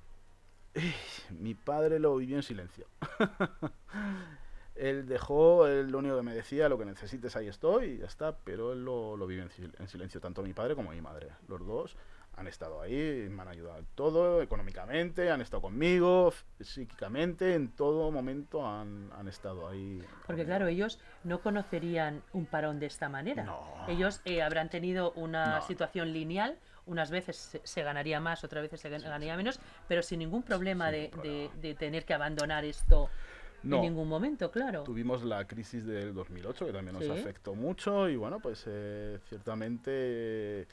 mi 1.30 1.54
padre 1.54 2.00
lo 2.00 2.16
vivió 2.16 2.38
en 2.38 2.44
silencio. 2.44 2.86
él 4.76 5.06
dejó, 5.08 5.68
él 5.68 5.92
lo 5.92 6.00
único 6.00 6.18
que 6.18 6.24
me 6.24 6.34
decía, 6.34 6.70
lo 6.70 6.78
que 6.78 6.86
necesites, 6.86 7.36
ahí 7.36 7.48
estoy 7.48 7.86
y 7.92 7.98
ya 8.00 8.06
está, 8.06 8.38
pero 8.38 8.74
él 8.74 8.84
lo, 8.86 9.18
lo 9.18 9.28
vivió 9.28 9.44
en, 9.44 9.50
sil- 9.52 9.76
en 9.80 9.88
silencio, 9.88 10.22
tanto 10.22 10.42
mi 10.44 10.54
padre 10.54 10.76
como 10.76 10.92
mi 10.92 11.02
madre. 11.02 11.30
Los 11.48 11.66
dos 11.66 11.98
han 12.38 12.48
estado 12.48 12.82
ahí, 12.82 13.28
me 13.30 13.42
han 13.42 13.50
ayudado 13.50 13.80
en 13.80 13.86
todo, 13.94 14.42
económicamente, 14.42 15.30
han 15.30 15.42
estado 15.42 15.62
conmigo, 15.62 16.34
psíquicamente, 16.60 17.54
en 17.56 17.70
todo 17.76 18.10
momento 18.12 18.66
han, 18.66 19.12
han 19.14 19.28
estado 19.28 19.68
ahí. 19.68 20.02
Porque 20.26 20.46
claro, 20.46 20.68
ellos 20.68 21.00
no 21.24 21.42
conocerían 21.42 22.24
un 22.34 22.46
parón 22.46 22.80
de 22.80 22.86
esta 22.88 23.10
manera. 23.10 23.44
No. 23.44 23.62
Ellos 23.88 24.22
eh, 24.26 24.42
habrán 24.42 24.70
tenido 24.70 25.12
una 25.14 25.58
No. 25.60 25.62
situación 25.68 26.14
lineal, 26.14 26.58
unas 26.86 27.12
veces 27.12 27.36
se, 27.36 27.62
se 27.64 27.84
ganaría 27.84 28.20
más, 28.20 28.44
otras 28.44 28.64
veces 28.64 28.80
se 28.82 28.90
gan- 28.90 29.04
ganaría 29.04 29.36
menos, 29.38 29.60
pero 29.88 30.02
sin 30.02 30.20
ningún 30.20 30.42
problema, 30.44 30.86
Sin 30.90 30.94
de, 30.94 31.02
ningún 31.02 31.22
de- 31.22 31.30
problema. 31.50 31.62
de 31.62 31.76
tener 31.76 32.06
que 32.06 32.14
abandonar 32.14 32.66
esto 32.66 33.10
No. 33.64 33.76
en 33.76 33.82
ningún 33.84 34.08
momento, 34.08 34.50
claro. 34.50 34.84
Tuvimos 34.84 35.22
la 35.24 35.46
crisis 35.46 35.86
del 35.86 36.14
2008 36.16 36.66
que 36.66 36.74
también 36.74 36.96
nos 36.96 37.04
Sí. 37.06 37.12
afectó 37.12 37.54
mucho 37.54 38.10
y 38.10 38.16
bueno, 38.16 38.40
pues 38.40 38.64
eh, 38.66 39.20
ciertamente 39.30 40.68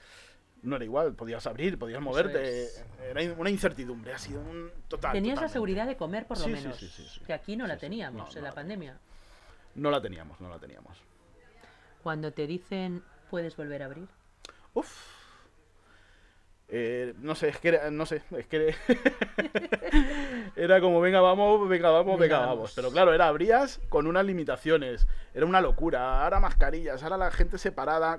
no 0.63 0.77
era 0.77 0.85
igual, 0.85 1.15
podías 1.15 1.47
abrir, 1.47 1.79
podías 1.79 2.01
moverte, 2.01 2.65
es. 2.65 2.85
era 3.11 3.33
una 3.35 3.51
incertidumbre, 3.51 4.13
ha 4.13 4.19
sido 4.19 4.41
un 4.41 4.71
total. 4.89 5.13
Tenías 5.13 5.41
la 5.41 5.49
seguridad 5.49 5.87
de 5.87 5.97
comer 5.97 6.27
por 6.27 6.39
lo 6.39 6.45
Sí, 6.45 6.51
menos, 6.51 6.77
sí, 6.77 6.89
sí, 6.89 7.07
sí. 7.07 7.21
que 7.25 7.33
aquí 7.33 7.57
no 7.57 7.65
Sí, 7.65 7.69
la 7.69 7.75
sí. 7.77 7.81
teníamos 7.81 8.23
No, 8.23 8.29
en 8.29 8.35
no 8.37 8.41
la 8.43 8.49
la 8.49 8.55
pandemia. 8.55 8.99
No 9.75 9.91
la 9.91 10.01
teníamos, 10.01 10.41
no 10.41 10.49
la 10.49 10.59
teníamos. 10.59 10.99
Cuando 12.03 12.33
te 12.33 12.47
dicen 12.47 13.03
puedes 13.31 13.57
volver 13.57 13.83
a 13.83 13.87
abrir, 13.87 14.09
Uf. 14.75 15.18
Eh, 16.71 17.15
no 17.21 17.35
sé, 17.35 17.49
es 17.49 17.59
que 17.59 17.69
era, 17.69 17.91
no 17.91 18.05
sé, 18.05 18.21
es 18.37 18.47
que 18.47 18.75
era 20.55 20.81
como 20.83 21.01
venga 21.01 21.23
vamos, 21.23 21.67
venga 21.67 21.89
vamos, 21.91 22.19
Venga, 22.19 22.41
vamos. 22.41 22.73
Pero 22.75 22.91
claro, 22.91 23.15
era 23.15 23.29
abrías 23.29 23.81
con 23.89 24.07
unas 24.07 24.27
limitaciones, 24.27 25.09
era 25.33 25.47
una 25.47 25.63
locura. 25.63 26.23
Ahora 26.23 26.41
mascarillas, 26.41 27.03
ahora 27.03 27.17
la 27.17 27.31
gente 27.31 27.57
separada, 27.57 28.19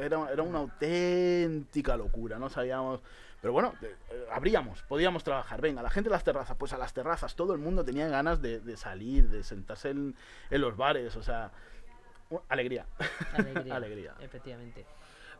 era, 0.00 0.26
era 0.32 0.42
una 0.42 0.60
auténtica 0.60 1.96
locura, 1.98 2.38
no 2.38 2.48
sabíamos. 2.48 3.02
Pero 3.42 3.52
bueno, 3.52 3.74
eh, 3.82 3.94
abríamos, 4.30 4.82
podíamos 4.84 5.22
trabajar. 5.22 5.60
Venga, 5.60 5.82
la 5.82 5.90
gente 5.90 6.08
a 6.08 6.12
las 6.12 6.24
terrazas, 6.24 6.56
pues 6.56 6.72
a 6.72 6.78
las 6.78 6.94
terrazas, 6.94 7.34
todo 7.36 7.52
el 7.52 7.58
mundo 7.58 7.84
tenía 7.84 8.08
ganas 8.08 8.40
de, 8.40 8.60
de 8.60 8.76
salir, 8.78 9.28
de 9.28 9.42
sentarse 9.42 9.90
en, 9.90 10.16
en 10.48 10.60
los 10.62 10.76
bares, 10.78 11.14
o 11.16 11.22
sea, 11.22 11.50
alegría. 12.48 12.86
alegría. 13.34 13.76
Alegría. 13.76 14.14
Efectivamente. 14.20 14.86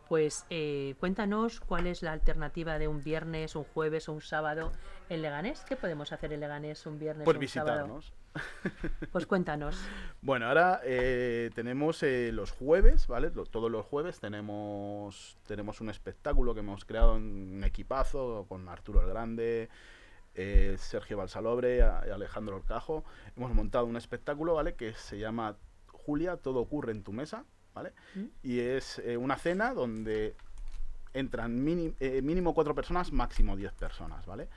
Pues 0.08 0.44
eh, 0.50 0.94
cuéntanos 1.00 1.60
cuál 1.60 1.86
es 1.86 2.02
la 2.02 2.12
alternativa 2.12 2.78
de 2.78 2.86
un 2.88 3.02
viernes, 3.02 3.56
un 3.56 3.64
jueves 3.64 4.08
o 4.08 4.12
un 4.12 4.20
sábado 4.20 4.72
en 5.08 5.22
Leganés. 5.22 5.64
¿Qué 5.66 5.76
podemos 5.76 6.12
hacer 6.12 6.32
en 6.32 6.40
Leganés 6.40 6.84
un 6.86 6.98
viernes 6.98 7.24
Pues 7.24 7.36
o 7.36 7.40
un 7.40 7.48
sábado? 7.48 7.76
visitarnos. 7.98 8.12
Pues 9.12 9.26
cuéntanos. 9.26 9.78
Bueno, 10.22 10.46
ahora 10.46 10.80
eh, 10.84 11.50
tenemos 11.54 12.02
eh, 12.02 12.30
los 12.32 12.50
jueves, 12.50 13.06
¿vale? 13.06 13.30
Todos 13.30 13.70
los 13.70 13.84
jueves 13.84 14.20
tenemos, 14.20 15.36
tenemos 15.46 15.80
un 15.82 15.90
espectáculo 15.90 16.54
que 16.54 16.60
hemos 16.60 16.84
creado 16.86 17.16
en 17.16 17.56
un 17.56 17.64
equipazo 17.64 18.46
con 18.48 18.68
Arturo 18.70 19.02
el 19.02 19.08
Grande, 19.08 19.68
eh, 20.34 20.76
Sergio 20.78 21.18
Balsalobre 21.18 21.82
a- 21.82 22.04
y 22.06 22.10
Alejandro 22.10 22.56
Orcajo. 22.56 23.04
Hemos 23.36 23.52
montado 23.54 23.84
un 23.84 23.96
espectáculo, 23.96 24.54
¿vale? 24.54 24.74
Que 24.76 24.94
se 24.94 25.18
llama 25.18 25.56
Julia, 25.88 26.36
todo 26.38 26.60
ocurre 26.60 26.92
en 26.92 27.02
tu 27.02 27.12
mesa, 27.12 27.44
¿vale? 27.74 27.92
¿Mm? 28.14 28.24
Y 28.42 28.58
es 28.60 28.98
eh, 29.00 29.16
una 29.16 29.36
cena 29.36 29.72
donde 29.74 30.34
entran 31.14 31.62
mini- 31.64 31.94
eh, 32.00 32.22
mínimo 32.22 32.54
cuatro 32.54 32.74
personas, 32.74 33.12
máximo 33.12 33.56
diez 33.56 33.72
personas, 33.72 34.24
¿vale? 34.26 34.48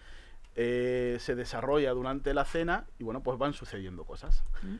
Eh, 0.55 1.17
se 1.19 1.35
desarrolla 1.35 1.91
durante 1.91 2.33
la 2.33 2.45
cena 2.45 2.85
y 2.97 3.03
bueno, 3.03 3.21
pues 3.21 3.37
van 3.37 3.53
sucediendo 3.53 4.05
cosas. 4.05 4.43
¿Mm? 4.63 4.75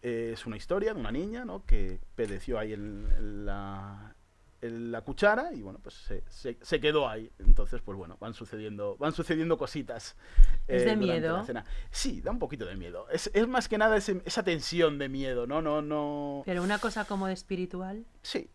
Es 0.00 0.46
una 0.46 0.56
historia 0.56 0.94
de 0.94 1.00
una 1.00 1.10
niña, 1.10 1.44
¿no? 1.44 1.64
Que 1.66 1.98
pedeció 2.14 2.58
ahí 2.58 2.72
en, 2.72 3.08
en 3.16 3.44
la, 3.46 4.14
la 4.60 5.02
cuchara 5.02 5.52
y 5.54 5.62
bueno, 5.62 5.78
pues 5.82 5.94
se, 5.94 6.24
se- 6.28 6.58
se 6.60 6.80
quedó 6.80 7.08
ahí. 7.08 7.30
Entonces, 7.38 7.80
pues 7.82 7.96
bueno, 7.96 8.16
van 8.20 8.34
sucediendo, 8.34 8.96
van 8.98 9.12
sucediendo 9.12 9.56
cositas. 9.56 10.16
¿Es 10.66 10.84
de 10.84 10.90
durante 10.96 11.06
miedo? 11.20 11.36
la 11.36 11.44
cena. 11.44 11.64
Sí, 11.90 12.20
da 12.20 12.30
un 12.32 12.38
poquito 12.38 12.66
de 12.66 12.74
miedo. 12.76 13.06
Es, 13.10 13.30
es 13.34 13.46
más 13.46 13.68
que 13.68 13.78
nada 13.78 13.96
ese- 13.96 14.20
esa 14.24 14.42
tensión 14.42 14.98
de 14.98 15.08
miedo, 15.08 15.46
¿no? 15.46 15.62
No, 15.62 15.80
no. 15.82 16.42
Pero 16.44 16.62
una 16.62 16.78
cosa 16.78 17.04
como 17.04 17.26
de 17.28 17.34
espiritual, 17.34 18.04
Sí. 18.28 18.50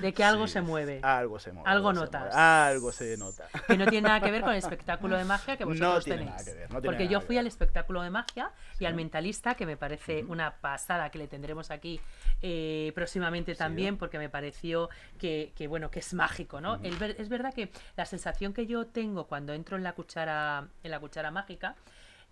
de 0.00 0.12
que 0.12 0.24
algo 0.24 0.48
Sí, 0.48 0.54
se 0.54 0.62
mueve. 0.62 0.98
Algo 1.02 1.38
se 1.38 1.52
mueve. 1.52 1.70
Algo 1.70 1.92
notas. 1.92 2.22
mueve, 2.22 2.36
Algo 2.40 2.90
se 2.90 3.16
nota. 3.16 3.46
Que 3.68 3.76
no 3.76 3.86
tiene 3.86 4.08
nada 4.08 4.20
que 4.20 4.32
ver 4.32 4.40
con 4.42 4.50
el 4.50 4.56
espectáculo 4.58 5.16
de 5.16 5.24
magia 5.24 5.56
que 5.56 5.64
No 5.64 5.70
vosotros 5.70 6.04
tiene 6.04 6.18
tenéis. 6.24 6.32
nada 6.32 6.44
que 6.44 6.54
ver, 6.54 6.62
no 6.62 6.80
tiene 6.80 6.86
Porque 6.86 7.04
nada 7.04 7.12
yo 7.12 7.20
fui 7.20 7.38
al 7.38 7.46
espectáculo 7.46 8.02
de 8.02 8.10
magia 8.10 8.50
y 8.80 8.84
al 8.86 8.94
mentalista, 8.94 9.54
que 9.54 9.64
me 9.64 9.76
parece 9.76 10.24
una 10.24 10.56
pasada 10.56 11.10
que 11.10 11.18
le 11.18 11.28
tendremos 11.28 11.70
aquí 11.70 12.00
eh, 12.42 12.90
próximamente 12.96 13.54
también, 13.54 13.96
porque 13.96 14.18
me 14.18 14.28
pareció 14.28 14.88
que, 15.16 15.52
que, 15.54 15.68
bueno, 15.68 15.88
que 15.92 16.00
es 16.00 16.12
mágico, 16.12 16.60
¿no? 16.60 16.80
El 16.82 17.00
es 17.16 17.28
verdad 17.28 17.54
que 17.54 17.70
la 17.96 18.06
sensación 18.06 18.52
que 18.52 18.66
yo 18.66 18.86
tengo 18.88 19.28
cuando 19.28 19.52
entro 19.52 19.76
en 19.76 19.84
la 19.84 19.92
cuchara, 19.92 20.66
en 20.82 20.90
la 20.90 20.98
cuchara 20.98 21.30
mágica. 21.30 21.76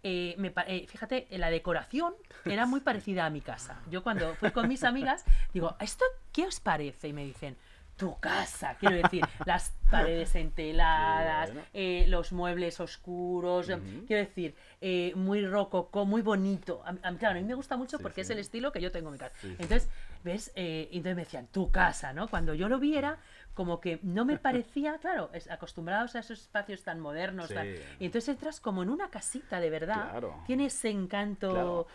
Eh, 0.02 0.34
me 0.38 0.52
eh, 0.66 0.86
fíjate, 0.88 1.26
eh, 1.30 1.38
la 1.38 1.50
decoración 1.50 2.14
era 2.44 2.66
muy 2.66 2.80
parecida 2.88 3.26
a 3.26 3.30
mi 3.30 3.40
casa. 3.40 3.80
Yo 3.90 4.02
cuando 4.02 4.34
fui 4.36 4.50
con 4.50 4.68
mis 4.68 4.84
amigas, 4.84 5.24
digo, 5.52 5.76
¿esto 5.80 6.04
qué 6.32 6.46
os 6.46 6.60
parece? 6.60 7.08
Y 7.08 7.12
me 7.12 7.24
dicen, 7.24 7.56
tu 7.98 8.18
casa, 8.18 8.76
quiero 8.80 8.96
decir, 8.96 9.22
las 9.44 9.74
paredes 9.90 10.34
enteladas, 10.36 11.52
bueno. 11.52 11.62
eh, 11.74 12.04
los 12.08 12.32
muebles 12.32 12.80
oscuros, 12.80 13.68
Ujú. 13.68 14.06
quiero 14.06 14.24
decir, 14.24 14.54
eh, 14.80 15.12
muy 15.16 15.44
rococó, 15.46 16.06
muy 16.06 16.22
bonito. 16.22 16.82
A, 16.86 16.90
a- 17.06 17.14
claro, 17.16 17.36
a 17.38 17.42
mí 17.42 17.46
me 17.46 17.54
gusta 17.54 17.76
mucho 17.76 17.98
Sí, 17.98 18.02
porque 18.02 18.22
es 18.22 18.30
el 18.30 18.38
estilo 18.38 18.72
que 18.72 18.80
yo 18.80 18.90
tengo 18.92 19.08
en 19.08 19.14
mi 19.14 19.18
casa. 19.18 19.34
Sí. 19.40 19.48
Entonces, 19.58 19.88
¿ves? 20.24 20.52
Eh, 20.54 20.88
entonces 20.92 21.16
me 21.16 21.22
decían, 21.24 21.48
tu 21.48 21.70
casa, 21.70 22.12
¿no? 22.12 22.28
Cuando 22.28 22.54
yo 22.54 22.68
lo 22.68 22.78
viera, 22.78 23.18
como 23.54 23.80
que 23.80 23.98
no 24.02 24.24
me 24.24 24.38
parecía, 24.38 24.98
claro, 25.02 25.30
es, 25.32 25.50
acostumbrados 25.50 26.14
a 26.14 26.20
esos 26.20 26.40
espacios 26.40 26.82
tan 26.84 27.00
modernos. 27.00 27.48
Tan- 27.48 27.66
y 27.98 28.06
entonces 28.06 28.28
entras 28.28 28.60
como 28.60 28.82
en 28.82 28.90
una 28.90 29.10
casita 29.10 29.60
de 29.60 29.70
verdad. 29.70 30.10
Claro. 30.10 30.34
Tiene 30.46 30.66
ese 30.66 30.88
encanto. 30.90 31.50
Claro. 31.50 31.86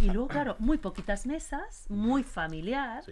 Y 0.00 0.04
luego, 0.06 0.28
claro, 0.28 0.56
muy 0.60 0.78
poquitas 0.78 1.26
mesas, 1.26 1.84
muy 1.88 2.22
familiar 2.22 3.02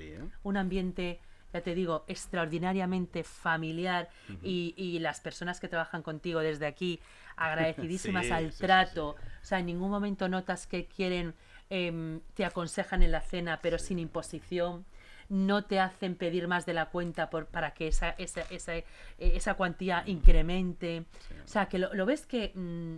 un 0.44 0.56
ambiente, 0.56 1.20
ya 1.52 1.60
te 1.62 1.74
digo, 1.74 2.04
extraordinariamente 2.08 3.24
familiar 3.24 4.08
y, 4.42 4.74
y 4.76 4.98
las 4.98 5.20
personas 5.20 5.60
que 5.60 5.68
trabajan 5.68 6.02
contigo 6.02 6.40
desde 6.40 6.66
aquí 6.66 7.00
agradecidísimas 7.36 8.26
Sí, 8.26 8.32
al 8.32 8.52
sí, 8.52 8.58
sí, 8.58 8.58
trato. 8.64 9.10
O 9.10 9.16
sea, 9.44 9.58
en 9.58 9.66
ningún 9.66 9.90
momento 9.90 10.28
notas 10.28 10.66
que 10.66 10.86
quieren, 10.86 11.34
em, 11.70 12.20
te 12.34 12.44
aconsejan 12.44 13.02
en 13.02 13.12
la 13.12 13.20
cena, 13.20 13.60
pero 13.62 13.78
sin 13.78 13.98
imposición. 13.98 14.84
No 15.30 15.64
te 15.64 15.78
hacen 15.78 16.14
pedir 16.16 16.48
más 16.48 16.64
de 16.64 16.72
la 16.72 16.86
cuenta 16.86 17.28
por, 17.28 17.46
para 17.46 17.72
que 17.74 17.88
esa, 17.88 18.10
esa, 18.10 18.42
esa, 18.50 18.74
eh, 18.76 18.84
esa 19.18 19.54
cuantía 19.54 20.02
incremente. 20.06 21.04
O 21.44 21.48
sea, 21.48 21.66
que 21.66 21.78
lo, 21.78 21.92
lo 21.94 22.06
ves 22.06 22.26
que 22.26 22.52
mm, 22.54 22.96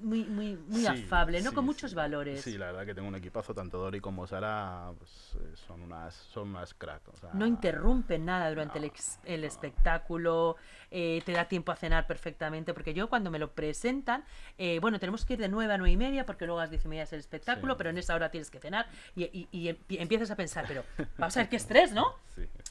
muy, 0.00 0.24
muy, 0.24 0.56
muy 0.56 0.80
Sí, 0.80 0.86
afable, 0.86 1.40
¿no? 1.42 1.50
sí, 1.50 1.54
Con 1.54 1.64
muchos 1.64 1.90
sí. 1.90 1.96
valores. 1.96 2.42
Sí, 2.42 2.56
la 2.58 2.66
verdad 2.66 2.86
que 2.86 2.94
tengo 2.94 3.08
un 3.08 3.14
equipazo, 3.14 3.54
tanto 3.54 3.78
Dori 3.78 4.00
como 4.00 4.26
Sara, 4.26 4.92
pues, 4.98 5.36
eh, 5.40 5.54
son 5.66 5.82
unas, 5.82 6.14
son 6.14 6.48
unas 6.50 6.74
crack. 6.74 7.06
o 7.08 7.16
sea, 7.16 7.30
No 7.34 7.46
interrumpen 7.46 8.24
nada 8.24 8.48
durante 8.48 8.78
el, 8.78 8.82
no, 8.82 8.86
ex- 8.88 9.18
el 9.24 9.44
espectáculo, 9.44 10.56
eh, 10.90 11.22
te 11.24 11.32
da 11.32 11.46
tiempo 11.46 11.72
a 11.72 11.76
cenar 11.76 12.06
perfectamente, 12.06 12.74
porque 12.74 12.94
yo 12.94 13.08
cuando 13.08 13.30
me 13.30 13.38
lo 13.38 13.52
presentan, 13.52 14.24
eh, 14.58 14.78
bueno, 14.80 14.98
tenemos 14.98 15.24
que 15.24 15.34
ir 15.34 15.38
de 15.40 15.48
9 15.48 15.72
a 15.74 15.78
9 15.78 15.92
y 15.92 15.96
media, 15.96 16.26
porque 16.26 16.46
luego 16.46 16.60
a 16.60 16.64
las 16.64 16.70
10 16.70 16.84
y 16.84 16.88
media 16.88 17.02
es 17.04 17.12
el 17.12 17.20
espectáculo, 17.20 17.76
pero 17.76 17.90
en 17.90 17.98
esa 17.98 18.14
hora 18.14 18.30
tienes 18.30 18.50
que 18.50 18.58
cenar, 18.60 18.86
y, 19.16 19.24
y- 19.24 19.48
y 19.52 19.68
em- 19.68 19.78
empiezas 19.90 20.30
a 20.30 20.36
pensar, 20.36 20.64
pero 20.68 20.84
vamos 21.18 21.36
a 21.36 21.40
ver 21.40 21.48
qué 21.48 21.56
estrés, 21.56 21.92
¿no? 21.92 22.14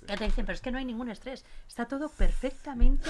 Ya 0.08 0.16
te 0.16 0.24
dicen, 0.26 0.46
pero 0.46 0.56
es 0.56 0.62
que 0.62 0.72
no 0.72 0.78
hay 0.78 0.86
ningún 0.86 1.10
estrés, 1.10 1.46
está 1.68 1.86
todo 1.86 2.10
perfectamente... 2.10 3.10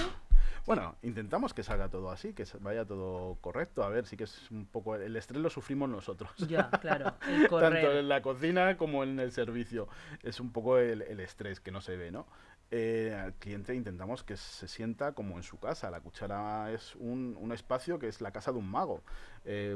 Bueno, 0.68 0.96
intentamos 1.00 1.54
que 1.54 1.62
salga 1.62 1.88
todo 1.88 2.10
así, 2.10 2.34
que 2.34 2.44
vaya 2.60 2.84
todo 2.84 3.36
correcto. 3.40 3.84
A 3.84 3.88
ver, 3.88 4.04
sí 4.04 4.18
que 4.18 4.24
es 4.24 4.50
un 4.50 4.66
poco. 4.66 4.96
El 4.96 5.16
estrés 5.16 5.40
lo 5.40 5.48
sufrimos 5.48 5.88
nosotros. 5.88 6.30
Ya, 6.46 6.68
claro, 6.82 7.14
el 7.26 7.48
Tanto 7.48 7.90
en 7.98 8.06
la 8.06 8.20
cocina 8.20 8.76
como 8.76 9.02
en 9.02 9.18
el 9.18 9.32
servicio. 9.32 9.88
Es 10.22 10.40
un 10.40 10.52
poco 10.52 10.76
el, 10.76 11.00
el 11.00 11.20
estrés 11.20 11.58
que 11.60 11.70
no 11.70 11.80
se 11.80 11.96
ve, 11.96 12.10
¿no? 12.10 12.26
Eh, 12.70 13.18
al 13.18 13.32
cliente 13.32 13.74
intentamos 13.74 14.22
que 14.22 14.36
se 14.36 14.68
sienta 14.68 15.12
como 15.12 15.38
en 15.38 15.42
su 15.42 15.58
casa. 15.58 15.90
La 15.90 16.02
cuchara 16.02 16.70
es 16.70 16.94
un, 16.96 17.34
un 17.40 17.50
espacio 17.52 17.98
que 17.98 18.08
es 18.08 18.20
la 18.20 18.30
casa 18.30 18.52
de 18.52 18.58
un 18.58 18.70
mago. 18.70 19.02
Eh, 19.46 19.74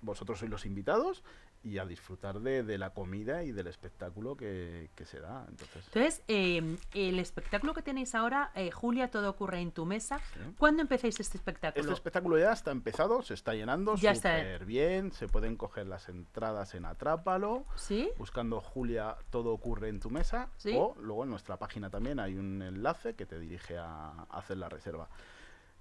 vosotros 0.00 0.38
sois 0.38 0.50
los 0.50 0.64
invitados 0.64 1.22
y 1.64 1.78
a 1.78 1.86
disfrutar 1.86 2.40
de, 2.40 2.62
de 2.62 2.76
la 2.78 2.90
comida 2.90 3.44
y 3.44 3.52
del 3.52 3.68
espectáculo 3.68 4.36
que, 4.36 4.90
que 4.94 5.04
se 5.06 5.20
da. 5.20 5.46
Entonces, 5.48 5.84
Entonces, 5.86 6.22
eh, 6.28 6.76
el 6.94 7.18
espectáculo 7.18 7.72
que 7.74 7.82
tenéis 7.82 8.14
ahora, 8.14 8.50
eh, 8.54 8.70
Julia, 8.70 9.10
todo 9.10 9.30
ocurre 9.30 9.60
en 9.60 9.70
tu 9.72 9.86
mesa. 9.86 10.18
Sí. 10.18 10.40
¿Cuándo 10.58 10.82
empezáis 10.82 11.20
este 11.20 11.36
espectáculo? 11.36 11.80
Este 11.80 11.92
espectáculo 11.92 12.38
ya 12.38 12.52
está 12.52 12.70
empezado, 12.72 13.22
se 13.22 13.34
está 13.34 13.54
llenando 13.54 13.94
Ya 13.94 14.14
súper 14.14 14.64
bien, 14.64 15.12
se 15.12 15.28
pueden 15.28 15.56
coger 15.56 15.86
las 15.86 16.08
entradas 16.08 16.74
en 16.74 16.84
Atrápalo, 16.84 17.64
¿Sí? 17.76 18.10
buscando 18.18 18.60
Julia, 18.60 19.16
todo 19.30 19.52
ocurre 19.52 19.88
en 19.88 20.00
tu 20.00 20.10
mesa, 20.10 20.48
Sí. 20.56 20.72
o 20.76 20.94
luego 21.00 21.24
en 21.24 21.30
nuestra 21.30 21.58
página 21.58 21.90
también 21.90 22.18
hay 22.18 22.34
un 22.36 22.60
enlace 22.62 23.14
que 23.14 23.26
te 23.26 23.38
dirige 23.38 23.78
a 23.78 24.26
hacer 24.30 24.56
la 24.56 24.68
reserva. 24.68 25.08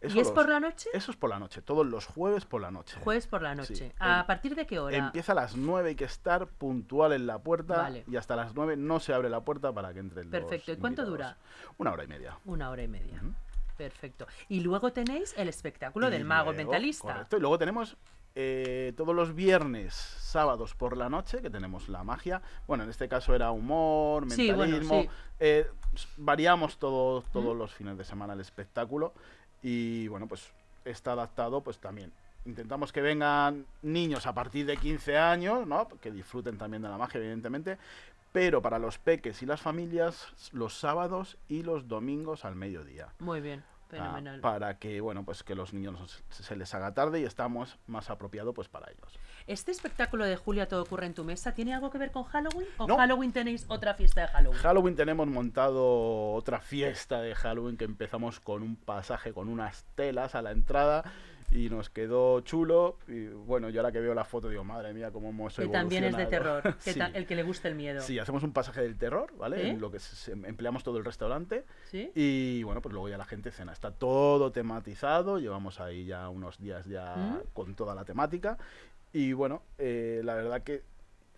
Eso 0.02 0.18
¿Y 0.18 0.20
es 0.22 0.28
los- 0.28 0.34
por 0.36 0.50
la 0.50 0.60
noche? 0.60 0.90
Eso 0.94 1.12
es 1.12 1.18
por 1.18 1.30
la 1.30 1.38
noche, 1.40 1.62
todos 1.62 1.86
los 1.86 2.08
jueves 2.08 2.46
por 2.46 2.60
la 2.60 2.72
noche. 2.72 2.98
Jueves 3.02 3.28
por 3.28 3.42
la 3.44 3.54
noche. 3.56 3.76
Sí. 3.76 3.92
¿A 4.00 4.22
Em- 4.22 4.26
partir 4.26 4.56
de 4.56 4.66
qué 4.66 4.80
hora? 4.80 4.98
Empieza 4.98 5.32
a 5.34 5.36
las 5.36 5.56
9, 5.56 5.90
hay 5.90 5.96
que 5.96 6.06
estar 6.06 6.48
puntual 6.48 7.14
en 7.14 7.28
la 7.28 7.38
puerta 7.40 7.78
Vale. 7.84 8.04
y 8.08 8.16
hasta 8.16 8.36
las 8.36 8.56
9 8.56 8.76
no 8.78 9.00
se 9.00 9.14
abre 9.14 9.30
la 9.30 9.42
puerta 9.42 9.72
para 9.72 9.94
que 9.94 10.00
entren 10.00 10.32
los 10.32 10.42
Perfecto. 10.42 10.72
¿Y 10.72 10.78
cuánto 10.78 11.04
invitados. 11.04 11.36
Una 11.78 11.92
hora 11.92 12.04
y 12.04 12.08
media. 12.08 12.38
Una 12.46 12.70
hora 12.72 12.82
y 12.84 12.88
media. 12.88 13.22
Perfecto. 13.78 14.28
Y 14.50 14.60
luego 14.62 14.92
tenéis 14.92 15.34
el 15.38 15.48
espectáculo 15.50 16.08
Y 16.08 16.12
del 16.12 16.26
mago 16.26 16.52
luego, 16.52 16.58
mentalista. 16.70 17.14
Correcto. 17.14 17.38
Y 17.38 17.40
luego 17.40 17.58
tenemos 17.58 17.96
eh, 18.34 18.94
todos 18.96 19.14
los 19.14 19.36
viernes, 19.36 19.94
sábados 19.94 20.74
por 20.74 20.96
la 20.96 21.10
noche, 21.10 21.42
que 21.42 21.50
tenemos 21.50 21.90
la 21.90 22.04
magia. 22.06 22.42
Bueno, 22.66 22.86
en 22.86 22.90
este 22.90 23.10
caso 23.10 23.36
era 23.36 23.52
humor, 23.52 24.32
Sí, 24.32 24.48
bueno, 24.54 24.72
mentalismo. 24.72 25.02
sí. 25.02 25.10
eh, 25.40 25.68
s- 25.94 26.08
variamos 26.16 26.78
todo, 26.78 27.24
todos 27.34 27.54
¿Mm? 27.56 27.58
los 27.60 27.74
fines 27.74 27.98
de 27.98 28.06
semana 28.06 28.32
el 28.34 28.40
espectáculo. 28.40 29.14
Y 29.62 30.08
bueno, 30.08 30.28
pues 30.28 30.50
está 30.86 31.12
adaptado 31.14 31.62
pues 31.62 31.78
también. 31.80 32.12
Intentamos 32.46 32.92
que 32.92 33.02
vengan 33.02 33.66
niños 33.84 34.26
a 34.26 34.34
partir 34.34 34.66
de 34.66 34.76
15 34.78 35.18
años, 35.18 35.68
¿no? 35.68 35.88
Que 36.02 36.10
disfruten 36.12 36.58
también 36.58 36.82
de 36.82 36.90
la 36.90 36.98
magia, 36.98 37.20
evidentemente. 37.20 37.78
Pero 38.32 38.62
para 38.62 38.80
los 38.80 38.98
peques 38.98 39.42
y 39.44 39.46
las 39.46 39.62
familias, 39.62 40.28
los 40.54 40.74
sábados 40.80 41.38
y 41.50 41.64
los 41.64 41.88
domingos 41.88 42.46
al 42.46 42.56
mediodía. 42.56 43.10
Muy 43.20 43.42
bien. 43.42 43.64
Ah, 43.64 43.92
Fenomenal. 44.16 44.40
para 44.40 44.80
que 44.80 45.02
bueno 45.02 45.26
pues 45.26 45.44
que 45.44 45.54
los 45.54 45.74
niños 45.74 46.24
se- 46.30 46.44
se 46.44 46.56
les 46.56 46.74
haga 46.74 46.94
tarde 46.94 47.20
y 47.20 47.26
estamos 47.26 47.78
más 47.88 48.10
apropiado 48.10 48.54
pues 48.54 48.70
para 48.70 48.90
ellos 48.90 49.20
¿Este 49.52 49.72
espectáculo 49.72 50.24
de 50.24 50.38
Julia 50.38 50.66
Todo 50.70 50.82
ocurre 50.84 51.06
en 51.08 51.14
tu 51.14 51.26
mesa 51.26 51.54
tiene 51.54 51.74
algo 51.74 51.90
que 51.92 51.98
ver 51.98 52.12
con 52.12 52.24
Halloween? 52.24 52.68
¿O 52.78 52.88
No. 52.88 52.96
Halloween 52.96 53.34
tenéis 53.34 53.66
otra 53.68 53.94
fiesta 53.96 54.22
de 54.22 54.28
Halloween? 54.28 54.60
Halloween 54.62 54.96
tenemos 54.96 55.28
montado 55.28 56.32
otra 56.32 56.62
fiesta 56.62 57.22
de 57.22 57.36
Halloween 57.36 57.76
que 57.76 57.84
empezamos 57.84 58.40
con 58.40 58.64
un 58.64 58.78
pasaje 58.78 59.34
con 59.34 59.50
unas 59.50 59.84
telas 59.96 60.36
a 60.36 60.42
la 60.42 60.52
entrada 60.52 61.04
y 61.52 61.70
nos 61.70 61.90
quedó 61.90 62.40
chulo 62.40 62.98
y 63.10 63.28
bueno 63.28 63.70
yo 63.70 63.82
ahora 63.82 63.92
que 63.92 64.00
veo 64.00 64.14
la 64.14 64.24
foto 64.24 64.48
digo 64.48 64.64
madre 64.64 64.94
mía 64.94 65.12
cómo 65.12 65.32
hemos 65.32 65.54
que 65.58 65.68
también 65.68 66.06
es 66.06 66.16
de 66.16 66.24
evolucionado". 66.24 66.62
terror. 66.62 66.78
que 66.86 66.94
sí. 66.94 67.00
el 67.14 67.28
que 67.28 67.36
le 67.36 67.44
guste 67.44 67.68
el 67.68 67.76
miedo. 67.76 68.00
Sí, 68.00 68.20
hacemos 68.20 68.44
un 68.44 68.54
pasaje 68.54 68.80
del 68.82 68.98
terror, 68.98 69.36
¿vale? 69.36 69.62
¿Sí? 69.62 69.68
En 69.68 69.82
lo 69.82 69.92
que 69.92 69.98
empleamos 70.48 70.82
todo 70.86 70.98
el 70.98 71.04
restaurante 71.04 71.66
¿Sí? 71.90 72.10
Y 72.16 72.64
bueno, 72.64 72.82
pues 72.82 72.94
luego 72.94 73.10
ya 73.10 73.18
la 73.18 73.26
gente 73.26 73.52
cena. 73.52 73.74
Está 73.74 73.92
todo 73.92 74.54
tematizado, 74.54 75.40
llevamos 75.40 75.82
ahí 75.82 76.06
ya 76.06 76.30
unos 76.30 76.58
días 76.58 76.86
ya 76.86 77.18
¿Mm? 77.18 77.40
con 77.52 77.76
toda 77.76 77.96
la 77.96 78.06
temática. 78.06 78.58
Y 79.14 79.34
bueno, 79.34 79.64
eh, 79.78 80.22
la 80.24 80.36
verdad 80.36 80.64
que 80.64 80.84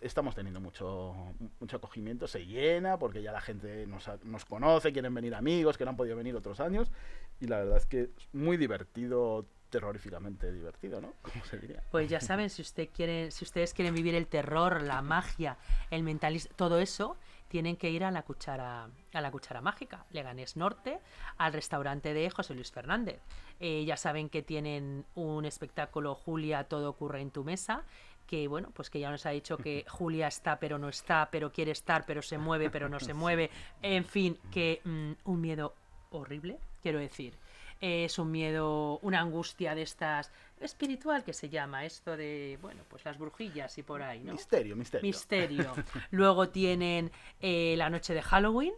estamos 0.00 0.34
teniendo 0.34 0.60
mucho, 0.60 1.14
mucho 1.60 1.76
acogimiento, 1.76 2.26
se 2.28 2.46
llena 2.46 2.98
porque 2.98 3.22
ya 3.22 3.32
la 3.32 3.40
gente 3.40 3.86
nos, 3.86 4.08
nos 4.24 4.44
conoce, 4.44 4.92
quieren 4.92 5.14
venir 5.14 5.34
amigos 5.34 5.78
que 5.78 5.84
no 5.84 5.90
han 5.90 5.96
podido 5.96 6.16
venir 6.16 6.36
otros 6.36 6.60
años. 6.60 6.92
Y 7.40 7.46
la 7.46 7.58
verdad 7.58 7.78
es 7.78 7.86
que 7.86 8.02
es 8.02 8.28
muy 8.32 8.56
divertido, 8.56 9.46
terroríficamente 9.74 10.52
divertido, 10.52 11.00
¿no? 11.00 11.14
Como 11.22 11.44
se 11.44 11.58
diría. 11.58 11.82
Pues 11.90 12.08
ya 12.08 12.20
saben, 12.20 12.48
si, 12.48 12.62
usted 12.62 12.88
quiere, 12.94 13.32
si 13.32 13.44
ustedes 13.44 13.74
quieren 13.74 13.92
vivir 13.92 14.14
el 14.14 14.28
terror, 14.28 14.82
la 14.82 15.02
magia, 15.02 15.58
el 15.90 16.04
mentalismo, 16.04 16.54
todo 16.54 16.78
eso, 16.78 17.16
tienen 17.54 17.76
que 17.76 17.88
ir 17.88 18.02
a 18.02 18.10
la 18.10 18.22
cuchara, 18.22 18.88
a 19.12 19.20
la 19.20 19.30
cuchara 19.30 19.60
mágica, 19.60 20.06
Leganés 20.10 20.56
Norte, 20.56 20.98
al 21.38 21.52
restaurante 21.52 22.12
de 22.12 22.28
José 22.28 22.52
Luis 22.52 22.72
Fernández. 22.72 23.20
Eh, 23.60 23.84
ya 23.84 23.96
saben 23.96 24.28
que 24.28 24.42
tienen 24.42 25.04
un 25.14 25.44
espectáculo 25.44 26.16
Julia, 26.16 26.64
todo 26.64 26.90
ocurre 26.90 27.20
en 27.20 27.30
tu 27.30 27.44
mesa, 27.44 27.84
que 28.26 28.48
bueno, 28.48 28.72
pues 28.74 28.90
que 28.90 28.98
ya 28.98 29.08
nos 29.08 29.24
ha 29.24 29.30
dicho 29.30 29.56
que 29.56 29.84
Julia 29.88 30.26
está 30.26 30.58
pero 30.58 30.78
no 30.78 30.88
está, 30.88 31.28
pero 31.30 31.52
quiere 31.52 31.70
estar, 31.70 32.04
pero 32.06 32.22
se 32.22 32.38
mueve, 32.38 32.70
pero 32.70 32.88
no 32.88 32.98
se 32.98 33.14
mueve. 33.22 33.52
En 33.82 34.04
fin, 34.04 34.36
que 34.50 34.80
mm, 34.82 35.12
un 35.22 35.40
miedo 35.40 35.76
horrible, 36.10 36.58
quiero 36.82 36.98
decir. 36.98 37.38
Es 37.86 38.18
un 38.18 38.30
miedo, 38.30 38.98
una 39.02 39.20
angustia 39.20 39.74
de 39.74 39.82
estas 39.82 40.32
espiritual 40.58 41.22
que 41.22 41.34
se 41.34 41.50
llama 41.50 41.84
esto 41.84 42.16
de, 42.16 42.58
bueno, 42.62 42.82
pues 42.88 43.04
las 43.04 43.18
brujillas 43.18 43.76
y 43.76 43.82
por 43.82 44.02
ahí, 44.02 44.20
¿no? 44.20 44.32
Misterio, 44.32 44.74
misterio. 44.74 45.06
Misterio. 45.06 45.74
Luego 46.10 46.48
tienen 46.48 47.12
eh, 47.42 47.74
la 47.76 47.90
noche 47.90 48.14
de 48.14 48.22
Halloween, 48.22 48.72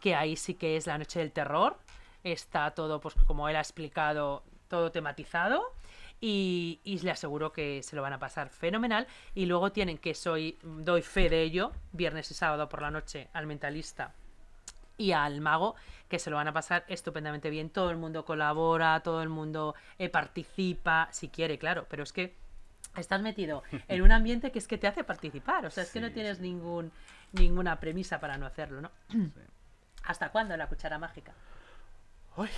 que 0.00 0.14
ahí 0.14 0.36
sí 0.36 0.54
que 0.54 0.76
es 0.76 0.86
la 0.86 0.96
noche 0.96 1.18
del 1.18 1.32
terror. 1.32 1.76
Está 2.22 2.70
todo, 2.70 3.00
pues 3.00 3.16
como 3.26 3.48
él 3.48 3.56
ha 3.56 3.60
explicado, 3.60 4.44
todo 4.68 4.92
tematizado. 4.92 5.74
Y, 6.20 6.78
y 6.84 7.00
le 7.00 7.10
aseguro 7.10 7.52
que 7.52 7.82
se 7.82 7.96
lo 7.96 8.02
van 8.02 8.12
a 8.12 8.20
pasar 8.20 8.48
fenomenal. 8.48 9.08
Y 9.34 9.46
luego 9.46 9.72
tienen 9.72 9.98
que 9.98 10.14
soy, 10.14 10.56
doy 10.62 11.02
fe 11.02 11.28
de 11.28 11.42
ello, 11.42 11.72
viernes 11.90 12.30
y 12.30 12.34
sábado 12.34 12.68
por 12.68 12.80
la 12.80 12.92
noche 12.92 13.26
al 13.32 13.48
mentalista 13.48 14.14
y 15.02 15.12
al 15.12 15.40
mago, 15.40 15.74
que 16.12 16.18
se 16.18 16.28
lo 16.28 16.36
van 16.36 16.46
a 16.46 16.52
pasar 16.52 16.84
estupendamente 16.88 17.48
bien. 17.48 17.70
Todo 17.70 17.90
el 17.90 17.96
mundo 17.96 18.26
colabora, 18.26 19.00
todo 19.00 19.22
el 19.22 19.30
mundo 19.30 19.74
eh, 19.96 20.10
participa, 20.10 21.08
si 21.10 21.30
quiere, 21.30 21.56
claro, 21.58 21.86
pero 21.88 22.02
es 22.02 22.12
que 22.12 22.36
estás 22.98 23.22
metido 23.22 23.62
en 23.88 24.02
un 24.02 24.12
ambiente 24.12 24.52
que 24.52 24.58
es 24.58 24.68
que 24.68 24.76
te 24.76 24.86
hace 24.86 25.04
participar, 25.04 25.64
o 25.64 25.70
sea, 25.70 25.84
es 25.84 25.90
que 25.90 26.02
no 26.02 26.12
tienes 26.12 26.36
sí. 26.36 26.42
ningún 26.42 26.92
ninguna 27.32 27.80
premisa 27.80 28.20
para 28.20 28.36
no 28.36 28.44
hacerlo, 28.44 28.82
¿no? 28.82 28.90
¿Hasta 30.04 30.28
cuándo 30.28 30.54
la 30.54 30.66
cuchara 30.66 30.98
mágica? 30.98 31.32
Ay, 32.36 32.50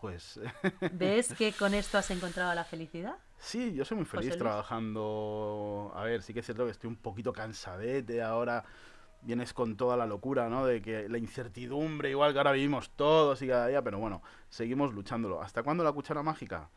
pues 0.00 0.40
¿Ves 0.92 1.34
que 1.34 1.52
con 1.52 1.74
esto 1.74 1.98
has 1.98 2.10
encontrado 2.10 2.54
la 2.54 2.64
felicidad? 2.64 3.16
Sí, 3.36 3.74
yo 3.74 3.84
soy 3.84 3.98
muy 3.98 4.06
feliz 4.06 4.38
trabajando. 4.38 5.92
A 5.94 6.02
ver, 6.04 6.22
sí 6.22 6.32
que 6.32 6.40
es 6.40 6.46
cierto 6.46 6.64
que 6.64 6.70
estoy 6.70 6.88
un 6.88 6.96
poquito 6.96 7.34
cansadete 7.34 8.22
ahora. 8.22 8.64
Vienes 9.22 9.52
con 9.52 9.76
toda 9.76 9.96
la 9.96 10.06
locura, 10.06 10.48
¿no? 10.48 10.64
De 10.66 10.80
que 10.80 11.08
la 11.08 11.18
incertidumbre, 11.18 12.10
igual 12.10 12.32
que 12.32 12.38
ahora 12.38 12.52
vivimos 12.52 12.90
todos 12.90 13.42
y 13.42 13.48
cada 13.48 13.66
día, 13.66 13.82
pero 13.82 13.98
bueno, 13.98 14.22
seguimos 14.48 14.92
luchándolo. 14.94 15.42
¿Hasta 15.42 15.62
cuándo 15.62 15.82
la 15.82 15.92
cuchara 15.92 16.22
mágica? 16.22 16.68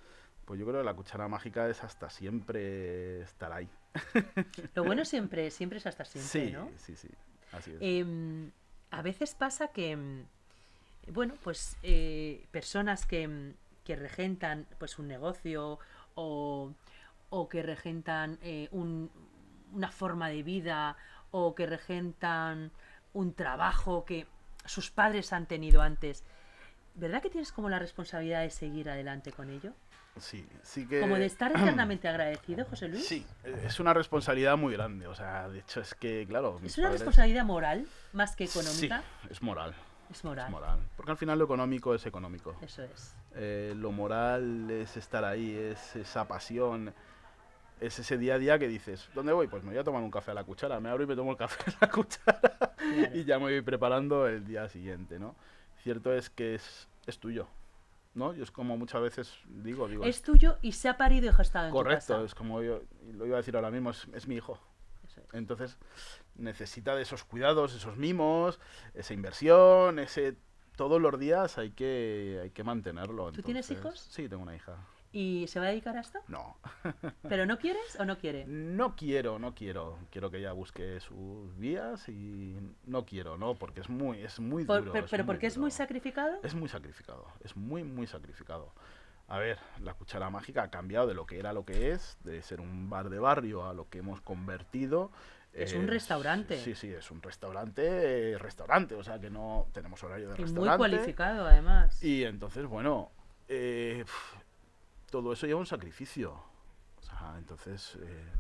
Pues 0.46 0.60
yo 0.60 0.66
creo 0.66 0.80
que 0.80 0.86
la 0.86 0.96
cuchara 0.96 1.28
mágica 1.28 1.70
es 1.70 1.84
hasta 1.84 2.10
siempre 2.10 3.22
estar 3.22 3.54
ahí. 3.54 3.70
Lo 4.76 4.84
bueno 4.84 5.06
siempre, 5.06 5.52
siempre 5.52 5.78
es 5.78 5.86
hasta 5.86 6.06
siempre, 6.06 6.48
sí, 6.48 6.52
¿no? 6.52 6.70
sí, 6.78 6.96
sí. 6.96 7.10
Así 7.52 7.72
es. 7.72 7.78
Em, 7.82 8.50
a 8.90 9.02
veces 9.04 9.36
pasa 9.36 9.68
que, 9.68 9.92
em, 9.92 10.26
bueno, 11.12 11.36
pues 11.44 11.78
eh, 11.84 12.48
personas 12.52 13.06
que, 13.06 13.24
em, 13.24 13.54
que 13.84 13.96
regentan 13.96 14.66
pues 14.80 14.98
un 14.98 15.08
negocio 15.08 15.78
o, 16.16 16.74
o 17.30 17.50
que 17.50 17.62
regentan 17.62 18.40
eh, 18.42 18.70
un- 18.72 19.12
una 19.72 19.92
forma 19.92 20.30
de 20.30 20.42
vida 20.42 20.98
o 21.32 21.56
que 21.56 21.66
regentan 21.66 22.72
un 23.14 23.34
trabajo 23.34 24.06
que 24.06 24.28
sus 24.66 24.92
padres 24.92 25.34
han 25.34 25.46
tenido 25.46 25.82
antes, 25.82 26.24
¿verdad 26.96 27.22
que 27.22 27.30
tienes 27.30 27.52
como 27.52 27.70
la 27.70 27.80
responsabilidad 27.80 28.42
de 28.42 28.50
seguir 28.50 28.90
adelante 28.90 29.32
con 29.32 29.50
ello? 29.50 29.74
sí, 30.18 30.46
sí 30.64 30.86
que. 30.86 31.00
Como 31.00 31.16
de 31.16 31.26
estar 31.26 31.52
eternamente 31.56 32.08
agradecido, 32.10 32.66
José 32.66 32.90
Luis. 32.90 33.08
Sí, 33.08 33.26
es 33.46 33.80
una 33.80 33.94
responsabilidad 33.94 34.58
muy 34.58 34.74
grande. 34.74 35.08
O 35.08 35.16
sea, 35.16 35.48
de 35.48 35.60
hecho 35.60 35.80
es 35.80 35.94
que, 35.96 36.26
claro. 36.28 36.60
¿Es 36.64 36.78
una 36.78 36.88
padres- 36.90 37.00
responsabilidad 37.00 37.46
moral 37.46 37.88
más 38.12 38.36
que 38.36 38.44
económica? 38.46 39.02
Sí, 39.22 39.28
es 39.32 39.42
moral. 39.42 39.74
Es 40.12 40.24
moral. 40.24 40.46
Es 40.48 40.52
moral. 40.52 40.80
Porque 40.98 41.12
al 41.12 41.18
final 41.18 41.38
lo 41.40 41.46
económico 41.46 41.96
es 41.96 42.06
económico. 42.06 42.56
Eso 42.62 42.84
es. 42.84 43.16
Eh, 43.36 43.74
lo 43.78 43.92
moral 43.92 44.70
es 44.72 44.98
estar 44.98 45.24
ahí, 45.24 45.56
es 45.56 45.96
esa 45.96 46.28
pasión, 46.28 46.94
es 47.80 48.00
ese 48.00 48.18
día 48.18 48.36
a 48.36 48.38
día 48.40 48.60
que 48.60 48.68
dices, 48.68 49.10
¿dónde 49.14 49.34
voy? 49.34 49.48
Pues 49.48 49.64
me 49.64 49.70
voy 49.70 49.78
a 49.80 49.84
tomar 49.84 50.02
un 50.02 50.12
café 50.12 50.32
a 50.32 50.34
la 50.34 50.44
cuchara, 50.44 50.80
me 50.80 50.90
abro 50.90 51.04
y 51.04 51.08
me 51.08 51.16
tomo 51.16 51.32
el 51.32 51.38
café 51.38 51.72
a 51.72 51.86
la 51.86 51.92
cuchara 51.92 52.76
y 53.14 53.24
ya 53.24 53.38
me 53.38 53.46
voy 53.46 53.62
preparando 53.62 54.28
el 54.28 54.46
día 54.46 54.68
siguiente, 54.70 55.20
¿no? 55.20 55.36
Cierto 55.84 56.14
es 56.14 56.30
que 56.30 56.56
es, 56.56 56.88
es 57.08 57.20
tuyo, 57.20 57.48
¿no? 58.14 58.34
Y 58.36 58.42
es 58.42 58.52
como 58.52 58.78
muchas 58.78 59.02
veces 59.02 59.34
digo, 59.48 59.88
digo, 59.88 60.04
Es 60.04 60.22
tuyo 60.22 60.58
y 60.62 60.74
se 60.74 60.90
ha 60.90 60.98
parido 60.98 61.30
y 61.30 61.34
gestado 61.34 61.68
en 61.68 61.72
tu 61.72 61.78
correcto, 61.78 62.14
casa. 62.14 62.26
es 62.26 62.36
como 62.36 62.62
yo, 62.62 62.82
lo 63.14 63.26
iba 63.26 63.36
a 63.36 63.40
decir 63.40 63.56
ahora 63.56 63.72
mismo, 63.72 63.92
es, 63.92 64.08
es 64.14 64.28
mi 64.28 64.36
hijo. 64.36 64.60
Eso 65.08 65.22
es. 65.22 65.34
Entonces 65.34 65.78
necesita 66.36 66.96
de 66.96 67.04
esos 67.04 67.24
cuidados, 67.24 67.74
esos 67.74 67.98
mimos, 67.98 68.60
esa 68.94 69.14
inversión, 69.14 70.00
ese 70.00 70.36
todos 70.76 71.02
los 71.02 71.20
días 71.20 71.58
hay 71.58 71.72
que 71.72 72.40
hay 72.42 72.52
que 72.52 72.64
mantenerlo. 72.64 73.32
¿Tú 73.32 73.42
tienes 73.42 73.70
hijos? 73.72 74.00
Sí, 74.00 74.30
tengo 74.30 74.44
una 74.44 74.56
hija. 74.56 74.78
¿Y 75.12 75.48
se 75.48 75.60
va 75.60 75.66
a 75.66 75.70
dedicar 75.70 75.98
a 75.98 76.02
esto? 76.02 76.20
No, 76.28 76.58
¿Pero 77.30 77.46
no 77.48 77.58
quieres 77.58 78.00
o 78.00 78.06
no 78.06 78.18
quiere? 78.20 78.46
no 78.46 78.96
quiero, 78.96 79.40
no 79.40 79.56
quiero. 79.56 79.98
Quiero 80.12 80.30
que 80.30 80.38
ella 80.38 80.52
busque 80.52 81.00
sus 81.00 81.58
vías 81.58 82.08
y 82.10 82.56
no 82.86 83.06
quiero, 83.06 83.38
no, 83.38 83.56
porque 83.56 83.82
es 83.82 83.90
muy, 83.90 84.20
es 84.22 84.40
muy 84.40 84.66
Por- 84.66 84.80
duro. 84.82 84.92
pero 84.94 85.06
es 85.06 85.12
pero 85.12 85.24
muy 85.24 85.34
porque 85.34 85.48
es 85.48 85.58
muy 85.58 85.72
sacrificado. 85.72 86.38
Es 86.44 86.54
muy 86.54 86.70
sacrificado, 86.70 87.26
es 87.44 87.56
muy, 87.56 87.84
muy 87.84 88.06
sacrificado. 88.06 88.72
A 89.28 89.38
ver, 89.40 89.58
la 89.82 89.94
cuchara 89.94 90.30
mágica 90.30 90.64
ha 90.64 90.70
cambiado 90.72 91.08
de 91.08 91.14
lo 91.14 91.26
que 91.26 91.40
era 91.40 91.54
lo 91.54 91.64
que 91.66 91.92
es, 91.92 92.18
de 92.24 92.42
ser 92.42 92.62
un 92.62 92.90
bar 92.90 93.10
de 93.10 93.20
barrio 93.20 93.68
a 93.68 93.74
lo 93.74 93.88
que 93.90 94.00
hemos 94.00 94.22
convertido. 94.22 95.12
Es 95.54 95.74
un 95.74 95.88
restaurante. 95.88 96.58
Sí, 96.58 96.76
sí, 96.76 96.88
es 96.92 97.10
un 97.12 97.22
restaurante, 97.24 98.32
eh, 98.34 98.38
restaurante, 98.38 98.94
o 98.96 99.04
sea 99.04 99.20
que 99.20 99.30
no 99.32 99.68
tenemos 99.74 100.04
horario 100.04 100.30
de 100.30 100.36
Y 100.36 100.38
muy 100.38 100.44
restaurante. 100.46 100.78
cualificado, 100.78 101.48
además. 101.48 102.04
Y 102.04 102.24
entonces, 102.24 102.66
bueno, 102.68 103.12
eh, 103.48 104.04
todo 105.10 105.34
eso 105.34 105.48
lleva 105.48 105.60
un 105.60 105.66
sacrificio. 105.66 106.42
Entonces 107.38 107.98
eh, 108.02 108.32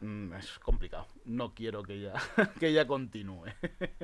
mm, 0.00 0.34
es 0.34 0.58
complicado. 0.58 1.06
No 1.24 1.54
quiero 1.54 1.82
que 1.82 1.94
ella, 1.94 2.14
que 2.60 2.68
ella 2.68 2.86
continúe. 2.86 3.46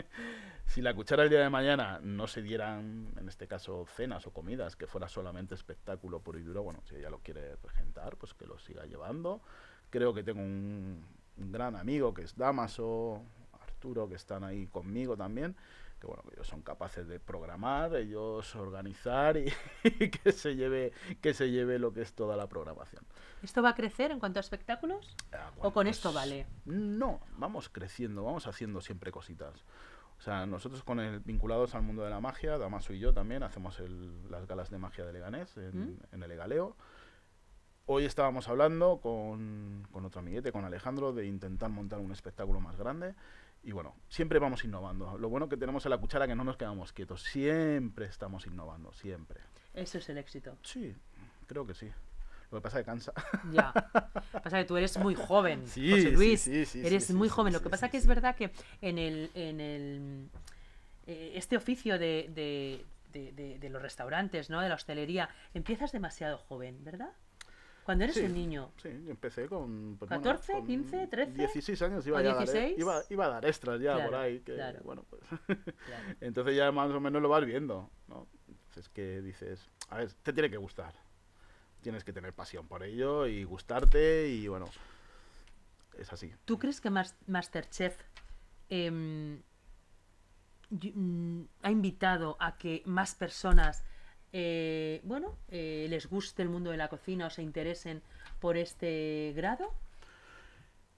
si 0.66 0.82
la 0.82 0.94
cuchara 0.94 1.24
el 1.24 1.30
día 1.30 1.40
de 1.40 1.50
mañana 1.50 2.00
no 2.02 2.26
se 2.26 2.42
dieran, 2.42 3.12
en 3.16 3.28
este 3.28 3.46
caso, 3.46 3.86
cenas 3.86 4.26
o 4.26 4.32
comidas, 4.32 4.76
que 4.76 4.86
fuera 4.86 5.08
solamente 5.08 5.54
espectáculo 5.54 6.20
puro 6.20 6.38
y 6.38 6.42
duro, 6.42 6.62
bueno, 6.62 6.80
si 6.84 6.96
ella 6.96 7.10
lo 7.10 7.20
quiere 7.20 7.56
regentar, 7.56 8.16
pues 8.16 8.34
que 8.34 8.46
lo 8.46 8.58
siga 8.58 8.84
llevando. 8.84 9.40
Creo 9.90 10.14
que 10.14 10.22
tengo 10.22 10.40
un 10.40 11.04
gran 11.36 11.74
amigo 11.76 12.14
que 12.14 12.22
es 12.22 12.36
Damaso, 12.36 13.22
Arturo, 13.60 14.08
que 14.08 14.14
están 14.14 14.44
ahí 14.44 14.66
conmigo 14.66 15.16
también 15.16 15.56
que 16.00 16.06
bueno, 16.06 16.22
que 16.22 16.34
ellos 16.34 16.46
son 16.48 16.62
capaces 16.62 17.06
de 17.06 17.20
programar, 17.20 17.94
ellos 17.94 18.56
organizar 18.56 19.36
y, 19.36 19.52
que 20.10 20.32
se 20.32 20.56
lleve 20.56 20.92
que 21.20 21.34
se 21.34 21.50
lleve 21.50 21.78
lo 21.78 21.92
que 21.92 22.00
es 22.02 22.14
toda 22.14 22.36
la 22.36 22.48
programación. 22.48 23.04
¿Esto 23.42 23.62
va 23.62 23.70
a 23.70 23.74
crecer 23.74 24.10
en 24.10 24.18
cuanto 24.18 24.38
a 24.38 24.40
espectáculos? 24.40 25.14
Ah, 25.32 25.50
¿O 25.58 25.60
bueno, 25.60 25.74
con 25.74 25.84
pues, 25.86 25.96
esto 25.96 26.12
vale? 26.12 26.46
No, 26.64 27.20
vamos 27.36 27.68
creciendo, 27.68 28.24
vamos 28.24 28.46
haciendo 28.46 28.80
siempre 28.80 29.12
cositas. 29.12 29.64
O 30.18 30.22
sea, 30.22 30.44
nosotros 30.46 30.82
con 30.82 31.00
el 31.00 31.20
vinculados 31.20 31.74
al 31.74 31.82
mundo 31.82 32.02
de 32.02 32.10
la 32.10 32.20
magia, 32.20 32.58
Damaso 32.58 32.92
y 32.92 32.98
yo 32.98 33.14
también 33.14 33.42
hacemos 33.42 33.78
el- 33.80 34.30
las 34.30 34.46
galas 34.46 34.68
de 34.70 34.78
magia 34.78 35.04
de 35.06 35.12
Leganés 35.14 35.56
en, 35.56 35.92
¿Mm? 35.92 35.98
en 36.12 36.22
el 36.22 36.30
Egaleo. 36.32 36.76
Hoy 37.86 38.04
estábamos 38.04 38.46
hablando 38.48 39.00
con, 39.00 39.86
con 39.90 40.04
otro 40.04 40.20
amiguete, 40.20 40.52
con 40.52 40.64
Alejandro, 40.64 41.12
de 41.12 41.26
intentar 41.26 41.70
montar 41.70 41.98
un 41.98 42.12
espectáculo 42.12 42.60
más 42.60 42.76
grande. 42.76 43.14
Y 43.62 43.72
bueno, 43.72 43.94
siempre 44.08 44.38
vamos 44.38 44.64
innovando. 44.64 45.18
Lo 45.18 45.28
bueno 45.28 45.48
que 45.48 45.56
tenemos 45.56 45.84
en 45.84 45.90
la 45.90 45.98
cuchara 45.98 46.24
es 46.24 46.30
que 46.30 46.34
no 46.34 46.44
nos 46.44 46.56
quedamos 46.56 46.92
quietos. 46.92 47.22
Siempre 47.22 48.06
estamos 48.06 48.46
innovando, 48.46 48.92
siempre. 48.92 49.40
Eso 49.74 49.98
es 49.98 50.08
el 50.08 50.18
éxito. 50.18 50.56
Sí, 50.62 50.94
creo 51.46 51.66
que 51.66 51.74
sí. 51.74 51.90
Lo 52.50 52.58
que 52.58 52.62
pasa 52.62 52.78
es 52.80 52.84
que 52.84 52.90
cansa. 52.90 53.12
Ya. 53.52 53.72
Pasa 53.72 54.58
que 54.58 54.64
tú 54.64 54.76
eres 54.76 54.96
muy 54.98 55.14
joven, 55.14 55.66
Sí, 55.66 55.90
José 55.90 56.10
Luis. 56.12 56.40
sí, 56.40 56.64
sí, 56.64 56.84
eres 56.84 57.10
muy 57.12 57.28
joven. 57.28 57.52
Lo 57.52 57.60
que 57.62 57.68
pasa 57.70 57.88
que 57.90 57.96
es 57.98 58.06
verdad 58.06 58.34
que 58.34 58.50
en 58.80 58.98
el, 58.98 59.30
en 59.34 59.60
el 59.60 60.28
eh, 61.06 61.32
este 61.34 61.56
oficio 61.56 61.98
de, 61.98 62.28
de, 62.34 62.84
de- 63.12 63.32
de- 63.32 63.58
de 63.58 63.68
los 63.68 63.80
restaurantes, 63.82 64.48
¿no? 64.50 64.60
De 64.60 64.68
la 64.68 64.74
hostelería, 64.74 65.28
empiezas 65.54 65.92
demasiado 65.92 66.38
joven, 66.38 66.82
¿verdad? 66.82 67.10
Cuando 67.90 68.04
eres 68.04 68.14
Sí, 68.14 68.22
un 68.22 68.34
niño. 68.34 68.70
Sí, 68.80 68.88
yo 69.04 69.10
empecé 69.10 69.48
con... 69.48 69.96
pues, 69.98 70.08
14, 70.08 70.52
con 70.52 70.64
15, 70.64 71.06
13, 71.08 71.32
16 71.32 71.82
años 71.82 72.06
iba, 72.06 72.20
a 72.20 72.22
dar, 72.22 72.38
16. 72.38 72.78
iba, 72.78 73.02
iba 73.10 73.24
a 73.26 73.28
dar 73.30 73.44
extras 73.46 73.80
ya 73.80 73.94
Claro, 73.94 74.10
por 74.10 74.18
ahí. 74.20 74.38
Que, 74.42 74.54
claro. 74.54 74.78
bueno, 74.84 75.04
pues, 75.10 75.22
Claro. 75.86 76.16
entonces 76.20 76.54
ya 76.56 76.70
más 76.70 76.88
o 76.92 77.00
menos 77.00 77.20
lo 77.20 77.28
vas 77.28 77.44
viendo, 77.44 77.90
¿no? 78.06 78.28
Entonces 78.46 78.88
que 78.90 79.20
dices, 79.22 79.68
a 79.88 79.96
ver, 79.96 80.12
te 80.22 80.32
tiene 80.32 80.48
que 80.48 80.56
gustar. 80.56 80.94
Tienes 81.80 82.04
que 82.04 82.12
tener 82.12 82.32
pasión 82.32 82.68
por 82.68 82.84
ello 82.84 83.26
y 83.26 83.42
gustarte 83.42 84.28
y 84.28 84.46
bueno, 84.46 84.66
es 85.98 86.12
así. 86.12 86.32
¿Tú 86.44 86.60
crees 86.60 86.80
que 86.80 86.90
Mas- 86.90 87.16
Masterchef 87.26 88.00
em, 88.68 89.42
mm, 90.70 91.42
ha 91.62 91.70
invitado 91.72 92.36
a 92.38 92.56
que 92.56 92.84
más 92.86 93.16
personas, 93.16 93.82
eh, 94.32 95.00
bueno, 95.04 95.36
eh, 95.48 95.86
les 95.88 96.06
guste 96.08 96.42
el 96.42 96.48
mundo 96.48 96.70
de 96.70 96.76
la 96.76 96.88
cocina 96.88 97.26
o 97.26 97.30
se 97.30 97.42
interesen 97.42 98.02
por 98.40 98.56
este 98.56 99.32
grado? 99.36 99.72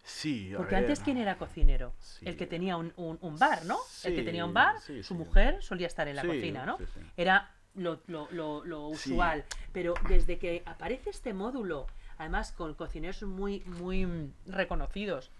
Sí, 0.04 0.52
a 0.52 0.56
Porque 0.56 0.74
ver, 0.74 0.84
antes, 0.84 1.00
¿quién 1.00 1.16
era 1.16 1.38
cocinero? 1.38 1.94
Sí. 2.00 2.26
El 2.28 2.36
que 2.36 2.46
tenía 2.46 2.76
un, 2.76 2.92
un- 2.96 3.18
un 3.20 3.38
bar, 3.38 3.64
¿no? 3.64 3.78
el 4.04 4.14
que 4.16 4.22
tenía 4.22 4.44
un 4.44 4.52
bar, 4.52 4.80
sí, 4.80 5.02
su 5.02 5.14
mujer 5.14 5.62
solía 5.62 5.86
estar 5.86 6.08
en 6.08 6.16
la 6.16 6.24
cocina, 6.24 6.66
¿no? 6.66 6.78
Era 7.16 7.54
lo, 7.74 8.02
lo- 8.08 8.28
lo- 8.32 8.64
lo 8.64 8.88
Sí. 8.94 9.12
usual. 9.12 9.44
Pero 9.72 9.94
desde 10.08 10.38
que 10.38 10.62
aparece 10.66 11.10
este 11.10 11.32
módulo, 11.32 11.86
además 12.18 12.52
con 12.52 12.74
cocineros 12.74 13.22
muy, 13.22 13.60
muy 13.60 14.04
mm, 14.04 14.32
reconocidos, 14.46 15.30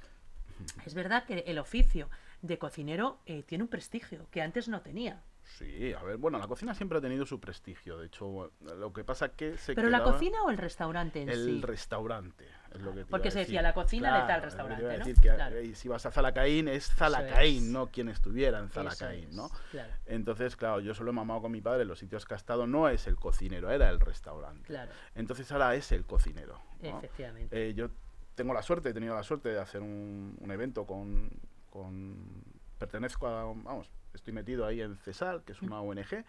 es 0.86 0.94
verdad 0.94 1.24
que 1.24 1.40
el 1.46 1.58
oficio 1.58 2.08
de 2.40 2.56
cocinero 2.58 3.18
eh, 3.26 3.42
tiene 3.42 3.64
un 3.64 3.68
prestigio 3.68 4.26
que 4.30 4.42
antes 4.42 4.68
no 4.68 4.80
tenía. 4.80 5.20
Sí, 5.44 5.92
a 5.92 6.02
ver, 6.02 6.16
bueno, 6.16 6.38
la 6.38 6.46
cocina 6.46 6.74
siempre 6.74 6.98
ha 6.98 7.00
tenido 7.00 7.26
su 7.26 7.38
prestigio. 7.40 7.98
De 7.98 8.06
hecho, 8.06 8.52
lo 8.60 8.92
que 8.92 9.04
pasa 9.04 9.30
que 9.30 9.58
se 9.58 9.74
¿Pero 9.74 9.90
la 9.90 10.02
cocina 10.02 10.42
o 10.44 10.50
el 10.50 10.56
restaurante 10.56 11.20
en 11.22 11.28
El 11.28 11.44
sí? 11.44 11.60
restaurante, 11.62 12.46
es 12.72 12.80
lo 12.80 12.94
que 12.94 13.04
te 13.04 13.10
Porque 13.10 13.28
iba 13.28 13.30
a 13.30 13.32
se 13.32 13.38
decía, 13.40 13.60
la 13.62 13.74
cocina 13.74 14.12
de 14.14 14.18
tal 14.20 14.26
Claro, 14.26 14.44
restaurante, 14.44 14.76
te 14.76 14.82
iba 14.82 14.92
a 14.94 14.98
¿no? 14.98 15.04
decir 15.04 15.20
que 15.20 15.34
Claro. 15.34 15.56
eh, 15.56 15.74
si 15.74 15.88
vas 15.88 16.06
a 16.06 16.10
Zalacaín 16.10 16.68
es 16.68 16.88
Zalacaín, 16.94 17.64
es. 17.64 17.70
no 17.70 17.88
quien 17.88 18.08
estuviera 18.08 18.60
en 18.60 18.68
Zalacaín, 18.70 19.28
es, 19.30 19.34
¿no? 19.34 19.50
Claro, 19.70 19.92
Entonces, 20.06 20.56
claro, 20.56 20.80
yo 20.80 20.94
solo 20.94 21.10
he 21.10 21.14
mamado 21.14 21.42
con 21.42 21.52
mi 21.52 21.60
padre 21.60 21.82
en 21.82 21.88
los 21.88 21.98
sitios 21.98 22.24
que 22.24 22.34
ha 22.34 22.36
estado, 22.36 22.66
no 22.66 22.88
es 22.88 23.06
el 23.06 23.16
cocinero, 23.16 23.70
era 23.70 23.90
el 23.90 24.00
restaurante. 24.00 24.66
claro, 24.66 24.92
Entonces 25.14 25.50
ahora 25.52 25.74
es 25.74 25.92
el 25.92 26.04
cocinero. 26.06 26.60
¿no? 26.80 26.98
efectivamente. 26.98 27.68
Eh, 27.70 27.74
yo 27.74 27.90
tengo 28.34 28.54
la 28.54 28.62
suerte, 28.62 28.88
he 28.90 28.94
tenido 28.94 29.14
la 29.14 29.22
suerte 29.22 29.50
de 29.50 29.58
hacer 29.60 29.82
un, 29.82 30.36
un 30.40 30.50
evento 30.50 30.86
con, 30.86 31.30
con- 31.68 32.42
Pertenezco 32.78 33.26
a... 33.28 33.44
Vamos, 33.44 33.90
estoy 34.14 34.32
metido 34.32 34.66
ahí 34.66 34.80
en 34.80 34.96
CESAR, 34.96 35.42
que 35.42 35.52
es 35.52 35.62
una 35.62 35.80
ONG, 35.80 36.24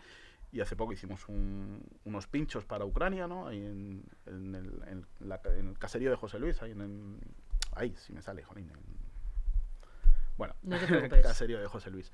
y 0.52 0.62
hace 0.62 0.76
poco 0.76 0.94
hicimos 0.94 1.28
un- 1.30 1.84
unos 2.06 2.28
pinchos 2.28 2.64
para 2.66 2.86
Ucrania, 2.86 3.28
¿no? 3.28 3.48
Ahí 3.48 3.58
en, 3.66 4.04
en 4.28 4.56
el, 4.56 4.84
en 4.88 5.06
la 5.28 5.42
ca- 5.42 5.56
en 5.56 5.70
el 5.70 5.80
caserío 5.80 6.10
de 6.12 6.16
José 6.16 6.40
Luis, 6.40 6.62
ahí 6.62 6.72
en... 6.72 7.20
ahí, 7.76 7.96
si 7.98 8.14
me 8.14 8.22
sale, 8.22 8.44
jolín. 8.44 8.70
en- 8.70 9.04
bueno, 10.38 10.56
No 10.64 10.76
el 10.76 11.10
caserío 11.22 11.60
de 11.60 11.68
José 11.68 11.90
Luis. 11.92 12.12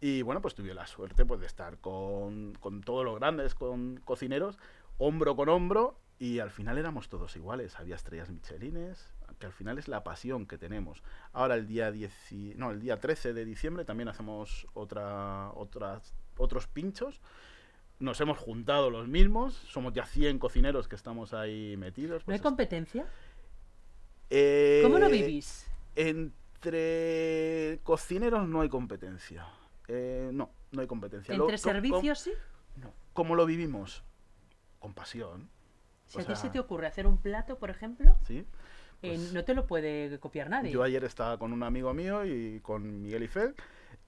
Y 0.00 0.22
bueno, 0.22 0.40
pues 0.40 0.54
tuve 0.54 0.72
la 0.74 0.86
suerte 0.86 1.24
pues, 1.26 1.40
de 1.40 1.46
estar 1.46 1.78
con, 1.78 2.54
con 2.54 2.80
todos 2.82 3.04
los 3.04 3.16
grandes 3.18 3.54
con 3.54 4.00
cocineros, 4.04 4.58
hombro 4.98 5.36
con 5.36 5.48
hombro, 5.50 5.98
y 6.20 6.38
al 6.38 6.50
final 6.50 6.76
éramos 6.76 7.08
todos 7.08 7.34
iguales. 7.34 7.76
Había 7.80 7.96
estrellas 7.96 8.28
michelines, 8.28 9.10
que 9.38 9.46
al 9.46 9.52
final 9.54 9.78
es 9.78 9.88
la 9.88 10.04
pasión 10.04 10.46
que 10.46 10.58
tenemos. 10.58 11.02
Ahora 11.32 11.54
el 11.54 11.66
día 11.66 11.90
10, 11.90 12.12
y- 12.32 12.52
no, 12.56 12.70
el 12.70 12.78
día 12.80 13.00
13 13.00 13.32
de 13.32 13.44
diciembre 13.46 13.86
también 13.86 14.08
hacemos 14.10 14.66
otra, 14.74 15.50
otras, 15.54 16.12
otros 16.36 16.66
pinchos. 16.66 17.22
Nos 18.00 18.20
hemos 18.20 18.36
juntado 18.36 18.90
los 18.90 19.08
mismos, 19.08 19.54
somos 19.54 19.94
ya 19.94 20.04
100 20.04 20.38
cocineros 20.38 20.88
que 20.88 20.96
estamos 20.96 21.32
ahí 21.32 21.76
metidos. 21.78 22.26
¿No 22.26 22.34
hay 22.34 22.38
pues, 22.38 22.42
competencia? 22.42 23.06
eh, 24.28 24.80
¿Cómo 24.84 24.98
lo 24.98 25.08
vivís? 25.08 25.66
Entre 25.96 27.80
cocineros 27.82 28.46
no 28.46 28.60
hay 28.60 28.68
competencia. 28.68 29.46
Eh, 29.88 30.28
no, 30.34 30.50
no 30.70 30.82
hay 30.82 30.86
competencia. 30.86 31.34
¿Entre 31.34 31.56
servicios 31.56 32.18
sí? 32.20 32.32
no. 32.76 32.92
¿Cómo 33.14 33.34
lo 33.36 33.46
vivimos? 33.46 34.02
Con 34.78 34.92
pasión. 34.92 35.48
Si 36.10 36.18
o 36.18 36.20
a 36.20 36.24
ti 36.24 36.32
sea- 36.34 36.36
se 36.36 36.50
te 36.50 36.58
ocurre 36.60 36.86
hacer 36.86 37.06
un 37.06 37.18
plato, 37.18 37.56
por 37.58 37.70
ejemplo, 37.70 38.16
¿sí? 38.26 38.38
eh, 38.38 38.44
Pues- 39.16 39.32
no 39.32 39.44
te 39.44 39.54
lo 39.54 39.66
puede 39.66 40.18
copiar 40.18 40.50
nadie. 40.50 40.70
Yo 40.72 40.82
ayer 40.82 41.04
estaba 41.04 41.38
con 41.38 41.52
un 41.52 41.62
amigo 41.62 41.94
mío 41.94 42.24
y 42.26 42.60
con 42.60 43.00
Miguel 43.00 43.22
y 43.22 43.28
Fel 43.28 43.54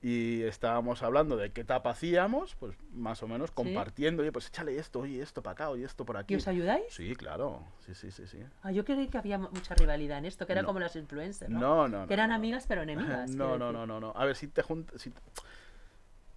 y 0.03 0.43
estábamos 0.43 1.05
hablando 1.05 1.37
de 1.37 1.53
qué 1.53 1.62
tapa 1.62 1.91
hacíamos, 1.91 2.57
pues 2.57 2.77
más 2.93 3.23
o 3.23 3.29
menos 3.29 3.53
compartiendo, 3.53 4.23
oye, 4.23 4.33
pues 4.33 4.49
échale 4.49 4.77
esto, 4.77 4.99
oye, 5.01 5.23
esto 5.23 5.43
para 5.45 5.53
acá, 5.53 5.71
oye, 5.71 5.85
esto 5.85 6.05
por 6.05 6.17
aquí. 6.17 6.35
¿Y 6.35 6.38
os 6.38 6.49
ayudáis? 6.49 6.83
Sí, 6.91 7.15
claro, 7.15 7.65
sí, 7.87 7.95
sí, 7.95 8.11
sí, 8.11 8.27
sí. 8.27 8.41
Ah, 8.62 8.73
yo 8.73 8.85
creí 8.85 9.07
que 9.07 9.17
había 9.19 9.38
mu- 9.38 9.49
mucha 9.53 9.77
rivalidad 9.77 10.19
en 10.19 10.25
esto, 10.25 10.45
que 10.45 10.53
era 10.55 10.62
No. 10.62 10.67
como 10.67 10.81
las 10.81 10.97
influencers, 10.97 11.51
¿no? 11.53 11.61
No, 11.61 11.88
no, 11.88 12.07
que 12.09 12.15
eran 12.15 12.31
no. 12.31 12.35
amigas 12.35 12.65
pero 12.67 12.83
enemigas. 13.23 13.31
No, 13.31 13.57
no, 13.57 13.71
no, 13.73 13.87
no, 13.87 14.01
no. 14.01 14.12
A 14.17 14.25
ver, 14.25 14.35
si 14.35 14.49
te 14.49 14.62
juntas... 14.62 15.01
Si... 15.01 15.12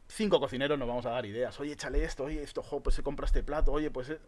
Cinco 0.07 0.39
cocineros 0.39 0.77
nos 0.77 0.87
vamos 0.87 1.05
a 1.07 1.09
dar 1.09 1.25
ideas. 1.25 1.59
Oye, 1.59 1.73
échale 1.73 2.03
esto, 2.03 2.25
oye, 2.25 2.41
esto, 2.43 2.61
jo, 2.61 2.81
pues 2.81 2.95
se 2.95 3.01
compra 3.03 3.25
este 3.25 3.41
plato, 3.43 3.71
oye, 3.71 3.89
pues 3.89 4.09
es... 4.09 4.19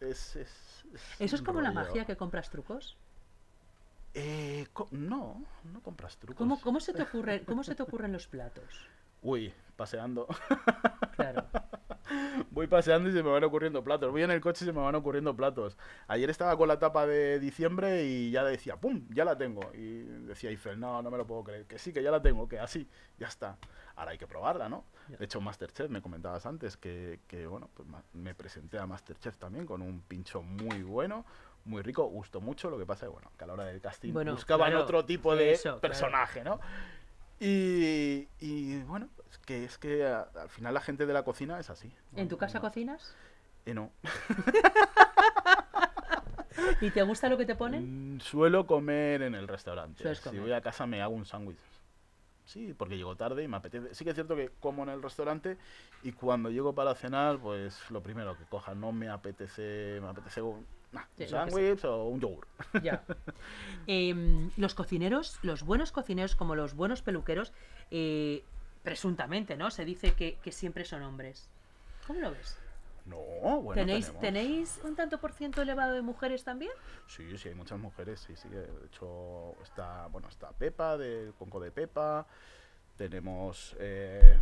es, 0.00 0.36
es- 0.36 0.36
es 0.36 0.83
¿Eso 1.18 1.36
es 1.36 1.42
como 1.42 1.60
la 1.60 1.72
magia 1.72 2.04
que 2.04 2.16
compras 2.16 2.50
trucos? 2.50 2.96
Eh, 4.14 4.66
co- 4.72 4.88
no, 4.92 5.44
no 5.64 5.82
compras 5.82 6.16
trucos. 6.18 6.38
¿Cómo, 6.38 6.60
cómo, 6.60 6.80
se 6.80 6.92
te 6.94 7.02
ocurre, 7.08 7.44
¿Cómo 7.44 7.64
se 7.64 7.74
te 7.74 7.82
ocurren 7.82 8.12
los 8.12 8.28
platos? 8.28 8.70
Uy, 9.22 9.52
paseando. 9.76 10.26
Claro. 11.16 11.48
Voy 12.50 12.66
paseando 12.66 13.08
y 13.08 13.12
se 13.12 13.22
me 13.22 13.30
van 13.30 13.44
ocurriendo 13.44 13.82
platos. 13.82 14.10
Voy 14.10 14.22
en 14.22 14.30
el 14.30 14.40
coche 14.40 14.64
y 14.64 14.68
se 14.68 14.72
me 14.72 14.80
van 14.80 14.94
ocurriendo 14.94 15.34
platos. 15.34 15.76
Ayer 16.08 16.30
estaba 16.30 16.56
con 16.56 16.68
la 16.68 16.78
tapa 16.78 17.06
de 17.06 17.38
diciembre 17.38 18.04
y 18.04 18.30
ya 18.30 18.44
decía, 18.44 18.76
¡pum! 18.76 19.06
Ya 19.10 19.24
la 19.24 19.36
tengo. 19.36 19.72
Y 19.74 20.02
decía 20.26 20.50
Eiffel, 20.50 20.78
no, 20.78 21.02
no 21.02 21.10
me 21.10 21.18
lo 21.18 21.26
puedo 21.26 21.44
creer. 21.44 21.66
Que 21.66 21.78
sí, 21.78 21.92
que 21.92 22.02
ya 22.02 22.10
la 22.10 22.22
tengo, 22.22 22.48
que 22.48 22.58
así, 22.58 22.88
ya 23.18 23.28
está. 23.28 23.56
Ahora 23.96 24.12
hay 24.12 24.18
que 24.18 24.26
probarla, 24.26 24.68
¿no? 24.68 24.84
De 25.08 25.24
hecho, 25.24 25.40
Masterchef, 25.40 25.88
me 25.88 26.02
comentabas 26.02 26.46
antes 26.46 26.76
que, 26.76 27.20
que, 27.28 27.46
bueno, 27.46 27.70
pues 27.74 27.88
me 28.12 28.34
presenté 28.34 28.78
a 28.78 28.86
Masterchef 28.86 29.36
también 29.36 29.66
con 29.66 29.82
un 29.82 30.00
pincho 30.00 30.42
muy 30.42 30.82
bueno, 30.82 31.24
muy 31.64 31.82
rico, 31.82 32.04
gustó 32.06 32.40
mucho. 32.40 32.70
Lo 32.70 32.78
que 32.78 32.86
pasa 32.86 33.06
es 33.06 33.12
bueno, 33.12 33.30
que 33.38 33.44
a 33.44 33.46
la 33.46 33.52
hora 33.52 33.64
del 33.64 33.80
casting 33.80 34.12
Bueno, 34.12 34.32
buscaban 34.32 34.70
claro, 34.70 34.84
otro 34.84 35.04
tipo 35.04 35.36
de 35.36 35.52
eso, 35.52 35.62
claro. 35.62 35.80
personaje, 35.80 36.42
¿no? 36.42 36.60
Y, 37.46 38.26
y, 38.40 38.82
bueno, 38.84 39.10
es 39.30 39.36
que 39.38 39.64
es 39.64 39.76
que 39.76 40.06
a- 40.06 40.28
al 40.34 40.48
final 40.48 40.72
la 40.72 40.80
gente 40.80 41.04
de 41.04 41.12
la 41.12 41.24
cocina 41.24 41.60
es 41.60 41.68
así. 41.68 41.92
¿En 42.16 42.28
tu 42.28 42.38
casa 42.38 42.58
No- 42.58 42.62
cocinas? 42.62 43.14
eh, 43.66 43.74
no. 43.74 43.90
¿Y 46.80 46.90
te 46.90 47.02
gusta 47.02 47.28
lo 47.28 47.36
que 47.36 47.44
te 47.44 47.54
ponen? 47.54 48.16
Mm, 48.16 48.20
Suelo 48.20 48.66
comer 48.66 49.22
en 49.22 49.34
el 49.34 49.46
restaurante. 49.48 50.14
Si 50.14 50.38
voy 50.38 50.52
a 50.52 50.60
casa 50.62 50.86
me 50.86 51.02
hago 51.02 51.14
un 51.14 51.26
sándwich. 51.26 51.58
Sí, 52.46 52.74
porque 52.76 52.96
llego 52.96 53.16
tarde 53.16 53.42
y 53.42 53.48
me 53.48 53.56
apetece. 53.56 53.94
Sí 53.94 54.04
que 54.04 54.10
es 54.10 54.14
cierto 54.16 54.36
que 54.36 54.50
como 54.60 54.82
en 54.82 54.90
el 54.90 55.02
restaurante 55.02 55.56
y 56.02 56.12
cuando 56.12 56.50
llego 56.50 56.74
para 56.74 56.94
cenar, 56.94 57.38
pues 57.38 57.90
lo 57.90 58.02
primero 58.02 58.36
que 58.38 58.44
coja, 58.44 58.74
no 58.74 58.92
me 58.92 59.08
apetece, 59.08 59.98
me 60.00 60.08
apetece 60.08 60.40
nah, 60.94 61.04
Sí, 61.16 61.24
un 61.24 61.28
sándwich 61.28 61.84
o 61.84 62.08
un 62.08 62.20
yogur. 62.20 62.46
Ya. 62.82 63.02
Em, 63.86 64.50
los 64.56 64.74
cocineros, 64.74 65.38
los 65.42 65.62
buenos 65.62 65.92
cocineros 65.92 66.36
como 66.36 66.54
los 66.54 66.74
buenos 66.74 67.02
peluqueros, 67.02 67.52
eh, 67.90 68.42
presuntamente, 68.82 69.56
¿no? 69.56 69.70
Se 69.70 69.84
dice 69.84 70.14
que, 70.14 70.38
que 70.42 70.52
siempre 70.52 70.84
son 70.84 71.02
hombres. 71.02 71.48
¿Cómo 72.06 72.20
lo 72.20 72.30
ves? 72.30 72.58
No, 73.04 73.18
bueno, 73.60 73.74
¿Tenéis, 73.74 74.06
tenemos. 74.06 74.22
¿Tenéis 74.22 74.80
un 74.84 74.96
tanto 74.96 75.18
por 75.18 75.32
ciento 75.32 75.60
elevado 75.60 75.92
de 75.92 76.00
mujeres 76.00 76.44
también? 76.44 76.72
Sí, 77.06 77.36
sí, 77.36 77.50
hay 77.50 77.54
muchas 77.54 77.78
mujeres, 77.78 78.20
sí, 78.20 78.34
sí. 78.34 78.48
De 78.48 78.66
hecho, 78.86 79.54
está, 79.62 80.06
bueno, 80.06 80.28
está 80.28 80.52
Pepa, 80.52 80.96
de 80.96 81.32
Conco 81.38 81.60
de 81.60 81.70
Pepa. 81.70 82.26
Tenemos 82.96 83.76
eh, 83.78 84.38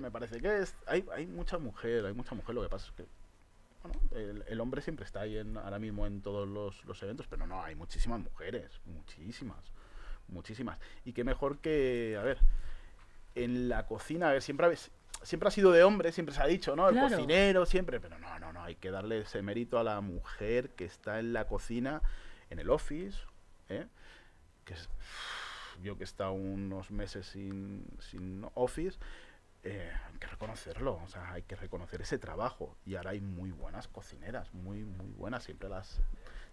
me 0.00 0.10
parece 0.10 0.40
que 0.40 0.58
es. 0.58 0.74
Hay, 0.86 1.04
hay 1.12 1.26
mucha 1.26 1.58
mujer, 1.58 2.06
hay 2.06 2.14
mucha 2.14 2.34
mujer. 2.34 2.54
Lo 2.54 2.62
que 2.62 2.68
pasa 2.68 2.86
es 2.86 2.92
que, 2.92 3.06
bueno, 3.82 4.00
el, 4.12 4.44
el 4.46 4.60
hombre 4.60 4.80
siempre 4.82 5.04
está 5.04 5.20
ahí 5.22 5.36
en, 5.38 5.56
ahora 5.56 5.78
mismo 5.78 6.06
en 6.06 6.22
todos 6.22 6.48
los, 6.48 6.84
los 6.84 7.02
eventos, 7.02 7.26
pero 7.28 7.46
no, 7.46 7.62
hay 7.62 7.74
muchísimas 7.74 8.20
mujeres, 8.20 8.80
muchísimas, 8.86 9.72
muchísimas. 10.28 10.78
Y 11.04 11.12
qué 11.12 11.24
mejor 11.24 11.58
que, 11.58 12.16
a 12.18 12.22
ver, 12.22 12.38
en 13.34 13.68
la 13.68 13.86
cocina, 13.86 14.28
a 14.28 14.32
ver, 14.32 14.42
siempre, 14.42 14.68
siempre 15.22 15.48
ha 15.48 15.50
sido 15.50 15.72
de 15.72 15.82
hombre, 15.84 16.12
siempre 16.12 16.34
se 16.34 16.42
ha 16.42 16.46
dicho, 16.46 16.76
¿no? 16.76 16.88
El 16.88 16.94
Claro. 16.94 17.08
cocinero, 17.10 17.66
siempre, 17.66 17.98
pero 18.00 18.18
no, 18.18 18.38
no, 18.38 18.52
no, 18.52 18.62
hay 18.62 18.76
que 18.76 18.90
darle 18.90 19.20
ese 19.20 19.42
mérito 19.42 19.78
a 19.78 19.84
la 19.84 20.00
mujer 20.00 20.70
que 20.70 20.84
está 20.84 21.18
en 21.18 21.32
la 21.32 21.46
cocina, 21.46 22.02
en 22.50 22.58
el 22.58 22.70
office, 22.70 23.18
¿eh? 23.68 23.86
que 24.64 24.74
es, 24.74 24.88
yo 25.82 25.96
que 25.96 26.02
he 26.02 26.04
estado 26.04 26.32
unos 26.32 26.90
meses 26.90 27.26
sin, 27.26 27.84
sin 27.98 28.46
office, 28.54 28.98
eh, 29.64 29.92
hay 30.10 30.18
que 30.18 30.26
reconocerlo, 30.26 31.00
o 31.02 31.08
sea, 31.08 31.32
hay 31.32 31.42
que 31.42 31.56
reconocer 31.56 32.02
ese 32.02 32.18
trabajo. 32.18 32.76
Y 32.84 32.96
ahora 32.96 33.10
hay 33.10 33.20
muy 33.20 33.50
buenas 33.52 33.88
cocineras, 33.88 34.52
muy, 34.54 34.84
muy 34.84 35.10
buenas, 35.12 35.44
siempre 35.44 35.68
las, 35.68 36.00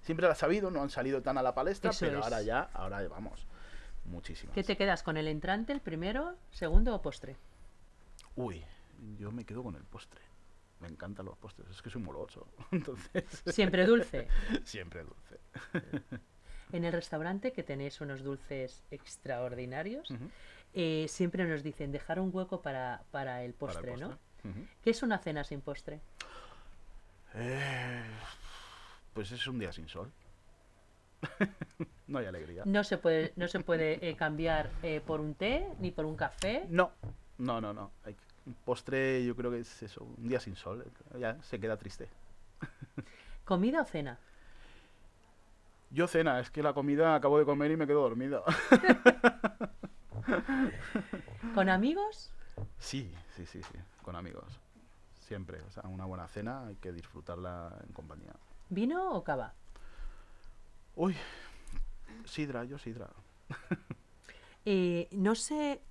siempre 0.02 0.28
las 0.28 0.44
ha 0.44 0.46
habido, 0.46 0.70
no 0.72 0.82
han 0.82 0.90
salido 0.90 1.22
tan 1.22 1.38
a 1.38 1.44
la 1.44 1.54
palestra, 1.56 1.92
Eso 1.92 2.06
pero 2.06 2.20
es. 2.20 2.24
ahora 2.26 2.42
ya, 2.42 2.62
ahora 2.74 3.08
vamos, 3.08 3.48
muchísimas. 4.06 4.54
¿Qué 4.54 4.64
te 4.64 4.78
quedas 4.78 5.04
con 5.04 5.18
el 5.18 5.28
entrante, 5.28 5.74
el 5.74 5.82
primero, 5.82 6.36
segundo 6.52 6.94
o 6.96 7.02
postre? 7.02 7.36
Uy, 8.36 8.64
yo 9.18 9.32
me 9.32 9.44
quedo 9.46 9.64
con 9.64 9.76
el 9.76 9.84
postre. 9.84 10.22
Me 10.80 10.88
encantan 10.88 11.26
los 11.26 11.38
postres, 11.38 11.70
es 11.70 11.82
que 11.82 11.90
soy 11.90 12.02
moloso. 12.02 12.48
Entonces, 12.72 13.24
Siempre 13.48 13.86
dulce. 13.86 14.28
siempre 14.64 15.04
dulce. 15.04 15.40
En 16.72 16.86
el 16.86 16.94
restaurante, 16.94 17.52
que 17.52 17.64
tenéis 17.64 18.00
unos 18.00 18.24
dulces 18.24 18.84
extraordinarios. 18.92 20.14
Eh, 20.74 21.06
siempre 21.10 21.46
nos 21.46 21.64
dicen 21.64 21.92
dejar 21.92 22.20
un 22.20 22.30
hueco 22.34 22.62
para, 22.62 23.04
para 23.12 23.44
el 23.44 23.54
Para 23.54 23.72
el 23.72 23.78
postre, 23.78 23.98
¿no? 23.98 24.18
¿Qué 24.84 24.92
es 24.92 25.04
una 25.04 25.18
cena 25.20 25.44
sin 25.44 25.62
postre? 25.62 26.00
Eh, 27.36 28.04
pues 29.14 29.32
es 29.32 29.46
un 29.48 29.60
día 29.60 29.72
sin 29.72 29.88
sol. 29.88 30.12
no 32.08 32.20
hay 32.20 32.26
alegría. 32.26 32.64
No 32.66 32.84
se 32.84 32.98
puede, 32.98 33.34
no 33.36 33.48
se 33.48 33.60
puede 33.60 34.08
eh, 34.08 34.16
cambiar 34.16 34.70
eh, 34.84 35.02
por 35.06 35.20
un 35.20 35.36
té 35.36 35.68
ni 35.80 35.92
por 35.92 36.06
un 36.06 36.16
café. 36.16 36.66
No, 36.70 36.92
no, 37.38 37.60
no, 37.60 37.74
no. 37.74 37.92
Hay 38.06 38.16
un 38.46 38.54
postre 38.54 39.24
yo 39.26 39.36
creo 39.36 39.52
que 39.52 39.60
es 39.60 39.84
eso, 39.84 40.04
un 40.04 40.28
día 40.28 40.40
sin 40.40 40.56
sol. 40.56 40.86
Ya 41.20 41.42
se 41.44 41.60
queda 41.60 41.78
triste. 41.78 42.08
¿Comida 43.46 43.82
o 43.82 43.86
cena? 43.86 44.18
Yo 45.92 46.08
cena, 46.08 46.40
es 46.40 46.52
que 46.52 46.62
la 46.62 46.74
comida 46.74 47.16
acabo 47.16 47.40
de 47.40 47.46
comer 47.46 47.72
y 47.72 47.78
me 47.78 47.88
quedo 47.88 48.02
dormido. 48.02 48.44
¿Con 51.56 51.70
amigos? 51.70 52.32
sí, 52.78 53.12
sí, 53.36 53.46
sí, 53.46 53.62
sí, 53.64 53.78
con 54.04 54.16
amigos. 54.16 54.60
Siempre, 55.20 55.62
o 55.62 55.72
sea, 55.72 55.84
una 55.84 56.06
buena 56.06 56.28
cena 56.28 56.68
hay 56.68 56.76
que 56.76 56.92
disfrutarla 56.92 57.78
en 57.86 57.94
compañía. 57.94 58.34
¿Vino 58.70 59.12
o 59.14 59.24
cava? 59.24 59.54
Uy, 60.96 61.16
sidra, 62.26 62.64
yo 62.66 62.78
sidra. 62.78 63.10
Eh, 64.66 65.08
no 65.14 65.36
se. 65.36 65.82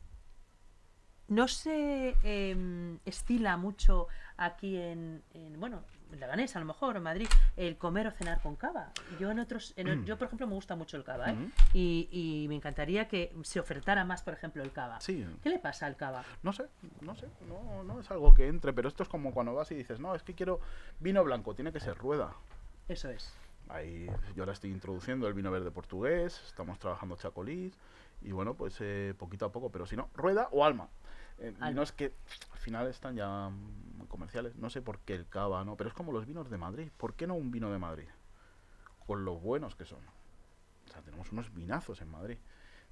No 1.26 1.48
se 1.48 2.14
em, 2.22 2.98
estila 3.06 3.56
mucho 3.56 4.08
aquí 4.36 4.76
en, 4.76 5.24
en, 5.32 5.58
bueno, 5.58 5.82
en 5.94 5.97
Leganés 6.12 6.56
a 6.56 6.60
lo 6.60 6.64
mejor, 6.64 6.96
en 6.96 7.02
Madrid, 7.02 7.28
el 7.56 7.76
comer 7.76 8.06
o 8.06 8.10
cenar 8.10 8.40
con 8.40 8.56
cava. 8.56 8.90
Yo 9.20 9.30
en 9.30 9.38
otros, 9.38 9.72
en 9.76 9.88
o- 9.90 10.04
yo 10.04 10.16
por 10.16 10.26
ejemplo 10.26 10.46
me 10.46 10.54
gusta 10.54 10.74
mucho 10.76 10.96
el 10.96 11.04
cava, 11.04 11.30
¿eh? 11.30 11.34
Ujú. 11.34 11.50
y, 11.74 12.08
y 12.10 12.48
me 12.48 12.54
encantaría 12.54 13.08
que 13.08 13.34
se 13.42 13.60
ofertara 13.60 14.04
más, 14.04 14.22
por 14.22 14.34
ejemplo, 14.34 14.62
el 14.62 14.72
cava. 14.72 15.00
Sí, 15.00 15.26
¿Qué 15.42 15.48
le 15.50 15.58
pasa 15.58 15.86
al 15.86 15.96
cava? 15.96 16.24
No 16.42 16.52
sé, 16.52 16.64
no 17.02 17.14
sé, 17.14 17.28
no, 17.48 17.84
no 17.84 18.00
es 18.00 18.10
algo 18.10 18.32
que 18.34 18.46
entre, 18.48 18.72
pero 18.72 18.88
esto 18.88 19.02
es 19.02 19.08
como 19.08 19.32
cuando 19.32 19.54
vas 19.54 19.70
y 19.70 19.74
dices, 19.74 20.00
no, 20.00 20.14
es 20.14 20.22
que 20.22 20.34
quiero 20.34 20.60
vino 21.00 21.22
blanco, 21.24 21.54
tiene 21.54 21.72
que 21.72 21.80
ser 21.80 21.96
rueda. 21.96 22.32
Eso 22.88 23.10
es. 23.10 23.34
Ahí 23.68 24.06
yo 24.34 24.42
ahora 24.44 24.52
estoy 24.54 24.70
introduciendo 24.70 25.28
el 25.28 25.34
vino 25.34 25.50
verde 25.50 25.70
portugués, 25.70 26.42
estamos 26.46 26.78
trabajando 26.78 27.16
chacolís 27.16 27.76
y 28.22 28.32
bueno, 28.32 28.54
pues 28.54 28.76
eh, 28.80 29.14
poquito 29.18 29.44
a 29.44 29.52
poco, 29.52 29.70
pero 29.70 29.84
si 29.86 29.94
no, 29.94 30.08
rueda 30.14 30.48
o 30.52 30.64
alma. 30.64 30.88
Eh, 31.40 31.54
vinos 31.60 31.92
que 31.92 32.12
al 32.52 32.58
final 32.58 32.88
están 32.88 33.14
ya 33.16 33.50
comerciales, 34.08 34.56
no 34.56 34.70
sé 34.70 34.82
por 34.82 34.98
qué 35.00 35.14
el 35.14 35.28
cava, 35.28 35.64
¿no? 35.64 35.76
Pero 35.76 35.88
es 35.88 35.94
como 35.94 36.12
los 36.12 36.26
vinos 36.26 36.50
de 36.50 36.58
Madrid, 36.58 36.88
¿por 36.96 37.14
qué 37.14 37.26
no 37.26 37.34
un 37.34 37.50
vino 37.50 37.70
de 37.70 37.78
Madrid? 37.78 38.08
Con 39.06 39.24
lo 39.24 39.36
buenos 39.36 39.74
que 39.76 39.84
son. 39.84 40.00
O 40.86 40.92
sea, 40.92 41.02
tenemos 41.02 41.30
unos 41.32 41.52
vinazos 41.54 42.00
en 42.00 42.10
Madrid, 42.10 42.38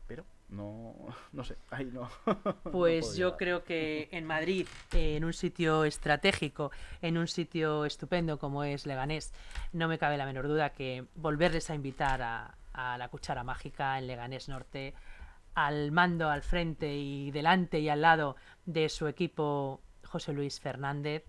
pero 0.06 0.24
no, 0.48 0.94
no 1.32 1.44
sé, 1.44 1.56
ahí 1.70 1.86
no. 1.86 2.08
Pues 2.70 3.16
yo 3.16 3.36
creo 3.36 3.64
que 3.64 4.08
en 4.12 4.24
Madrid, 4.24 4.66
en 4.92 5.24
un 5.24 5.32
sitio 5.32 5.84
estratégico, 5.84 6.70
en 7.02 7.18
un 7.18 7.26
sitio 7.26 7.84
estupendo 7.84 8.38
como 8.38 8.62
es 8.62 8.86
Leganés, 8.86 9.32
no 9.72 9.88
me 9.88 9.98
cabe 9.98 10.16
la 10.16 10.26
menor 10.26 10.46
duda 10.46 10.70
que 10.70 11.06
volverles 11.16 11.70
a 11.70 11.74
invitar 11.74 12.22
a, 12.22 12.54
a 12.76 12.98
la 12.98 13.08
cuchara 13.08 13.42
mágica 13.42 13.98
en 13.98 14.06
Leganés 14.06 14.48
Norte, 14.48 14.94
al 15.56 15.90
mando, 15.90 16.28
al 16.28 16.42
frente 16.42 16.94
y 16.94 17.30
delante 17.30 17.80
y 17.80 17.88
al 17.88 18.02
lado 18.02 18.36
de 18.66 18.90
su 18.90 19.08
equipo 19.08 19.80
José 20.04 20.34
Luis 20.34 20.60
Fernández. 20.60 21.24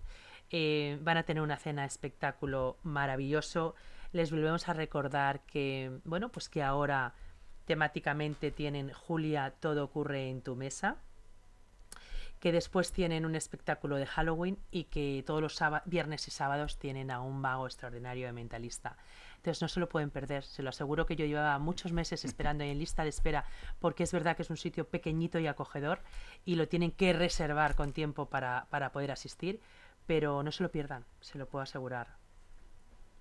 Eh, 0.50 0.98
van 1.00 1.16
a 1.16 1.22
tener 1.22 1.42
una 1.42 1.56
cena 1.56 1.86
espectáculo 1.86 2.76
maravilloso. 2.82 3.74
Les 4.12 4.30
volvemos 4.30 4.68
a 4.68 4.74
recordar 4.74 5.40
que, 5.46 5.98
bueno, 6.04 6.28
pues 6.30 6.50
que 6.50 6.62
ahora 6.62 7.14
temáticamente 7.64 8.50
tienen 8.50 8.92
Julia, 8.92 9.54
todo 9.60 9.82
ocurre 9.82 10.28
en 10.28 10.42
tu 10.42 10.56
mesa 10.56 10.98
que 12.40 12.52
después 12.52 12.92
tienen 12.92 13.26
un 13.26 13.34
espectáculo 13.34 13.96
de 13.96 14.06
Halloween 14.06 14.58
y 14.70 14.84
que 14.84 15.24
todos 15.26 15.42
los 15.42 15.58
viernes 15.86 16.28
y 16.28 16.30
sábados 16.30 16.78
tienen 16.78 17.10
a 17.10 17.20
un 17.20 17.40
mago 17.40 17.66
extraordinario 17.66 18.26
de 18.26 18.32
mentalista. 18.32 18.96
Entonces 19.38 19.62
no 19.62 19.68
se 19.68 19.80
lo 19.80 19.88
pueden 19.88 20.10
perder, 20.10 20.44
se 20.44 20.62
lo 20.62 20.70
aseguro 20.70 21.06
que 21.06 21.16
yo 21.16 21.24
llevaba 21.24 21.58
muchos 21.58 21.92
meses 21.92 22.24
esperando 22.24 22.64
ahí 22.64 22.70
en 22.70 22.78
lista 22.78 23.04
de 23.04 23.08
espera 23.08 23.44
porque 23.78 24.02
es 24.02 24.12
verdad 24.12 24.36
que 24.36 24.42
es 24.42 24.50
un 24.50 24.56
sitio 24.56 24.88
pequeñito 24.88 25.38
y 25.38 25.46
acogedor 25.46 26.02
y 26.44 26.56
lo 26.56 26.68
tienen 26.68 26.90
que 26.90 27.12
reservar 27.12 27.76
con 27.76 27.92
tiempo 27.92 28.26
para, 28.26 28.66
para 28.70 28.90
poder 28.90 29.12
asistir, 29.12 29.60
pero 30.06 30.42
no 30.42 30.50
se 30.52 30.62
lo 30.62 30.70
pierdan, 30.70 31.04
se 31.20 31.38
lo 31.38 31.46
puedo 31.48 31.62
asegurar. 31.62 32.16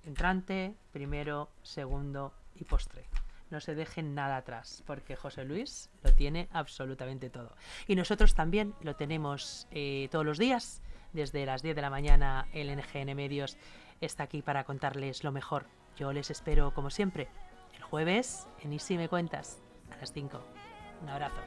Entrante, 0.04 0.76
primero, 0.92 1.52
segundo 1.62 2.34
y 2.56 2.64
postre. 2.64 3.06
No 3.50 3.62
se 3.62 3.76
dejen 3.76 4.16
nada 4.16 4.38
atrás, 4.38 4.84
porque 4.86 5.16
José 5.16 5.46
Luis 5.46 5.90
lo 6.04 6.14
tiene 6.14 6.50
absolutamente 6.52 7.30
todo. 7.30 7.56
Y 7.88 7.96
nosotros 7.96 8.34
también 8.34 8.74
lo 8.82 8.96
tenemos 8.96 9.68
eh, 9.72 10.10
todos 10.12 10.26
los 10.26 10.38
días. 10.38 10.82
Desde 11.14 11.46
las 11.46 11.62
10 11.62 11.76
de 11.76 11.82
la 11.82 11.90
mañana 11.90 12.48
el 12.54 12.76
NGN 12.76 13.16
Medios 13.16 13.58
está 14.02 14.24
aquí 14.24 14.42
para 14.42 14.66
contarles 14.66 15.24
lo 15.24 15.32
mejor. 15.32 15.66
Yo 15.98 16.14
les 16.14 16.30
espero, 16.30 16.72
como 16.76 16.92
siempre, 16.92 17.28
el 17.76 17.82
jueves 17.82 18.48
en 18.62 18.72
Y 18.72 18.78
si 18.80 18.98
me 18.98 19.10
cuentas, 19.10 19.64
a 19.92 19.98
las 19.98 20.14
5. 20.14 20.40
Un 21.02 21.10
abrazo. 21.10 21.42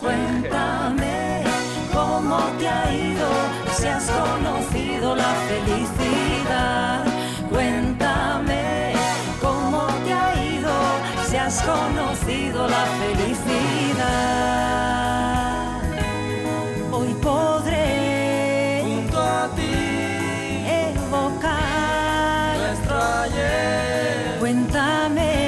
Cuéntame 0.00 1.44
cómo 1.92 2.38
te 2.58 2.66
ha 2.66 2.94
ido, 2.94 3.28
si 3.72 3.86
has 3.86 4.10
conocido 4.10 5.14
la 5.16 5.34
felicidad. 5.50 7.04
Cuéntame 7.50 8.94
cómo 9.42 9.86
te 10.04 10.12
ha 10.14 10.42
ido, 10.42 10.72
si 11.28 11.36
has 11.36 11.62
conocido 11.62 12.66
la 12.66 12.86
felicidad. 13.00 14.30
Cuéntame. 24.40 25.39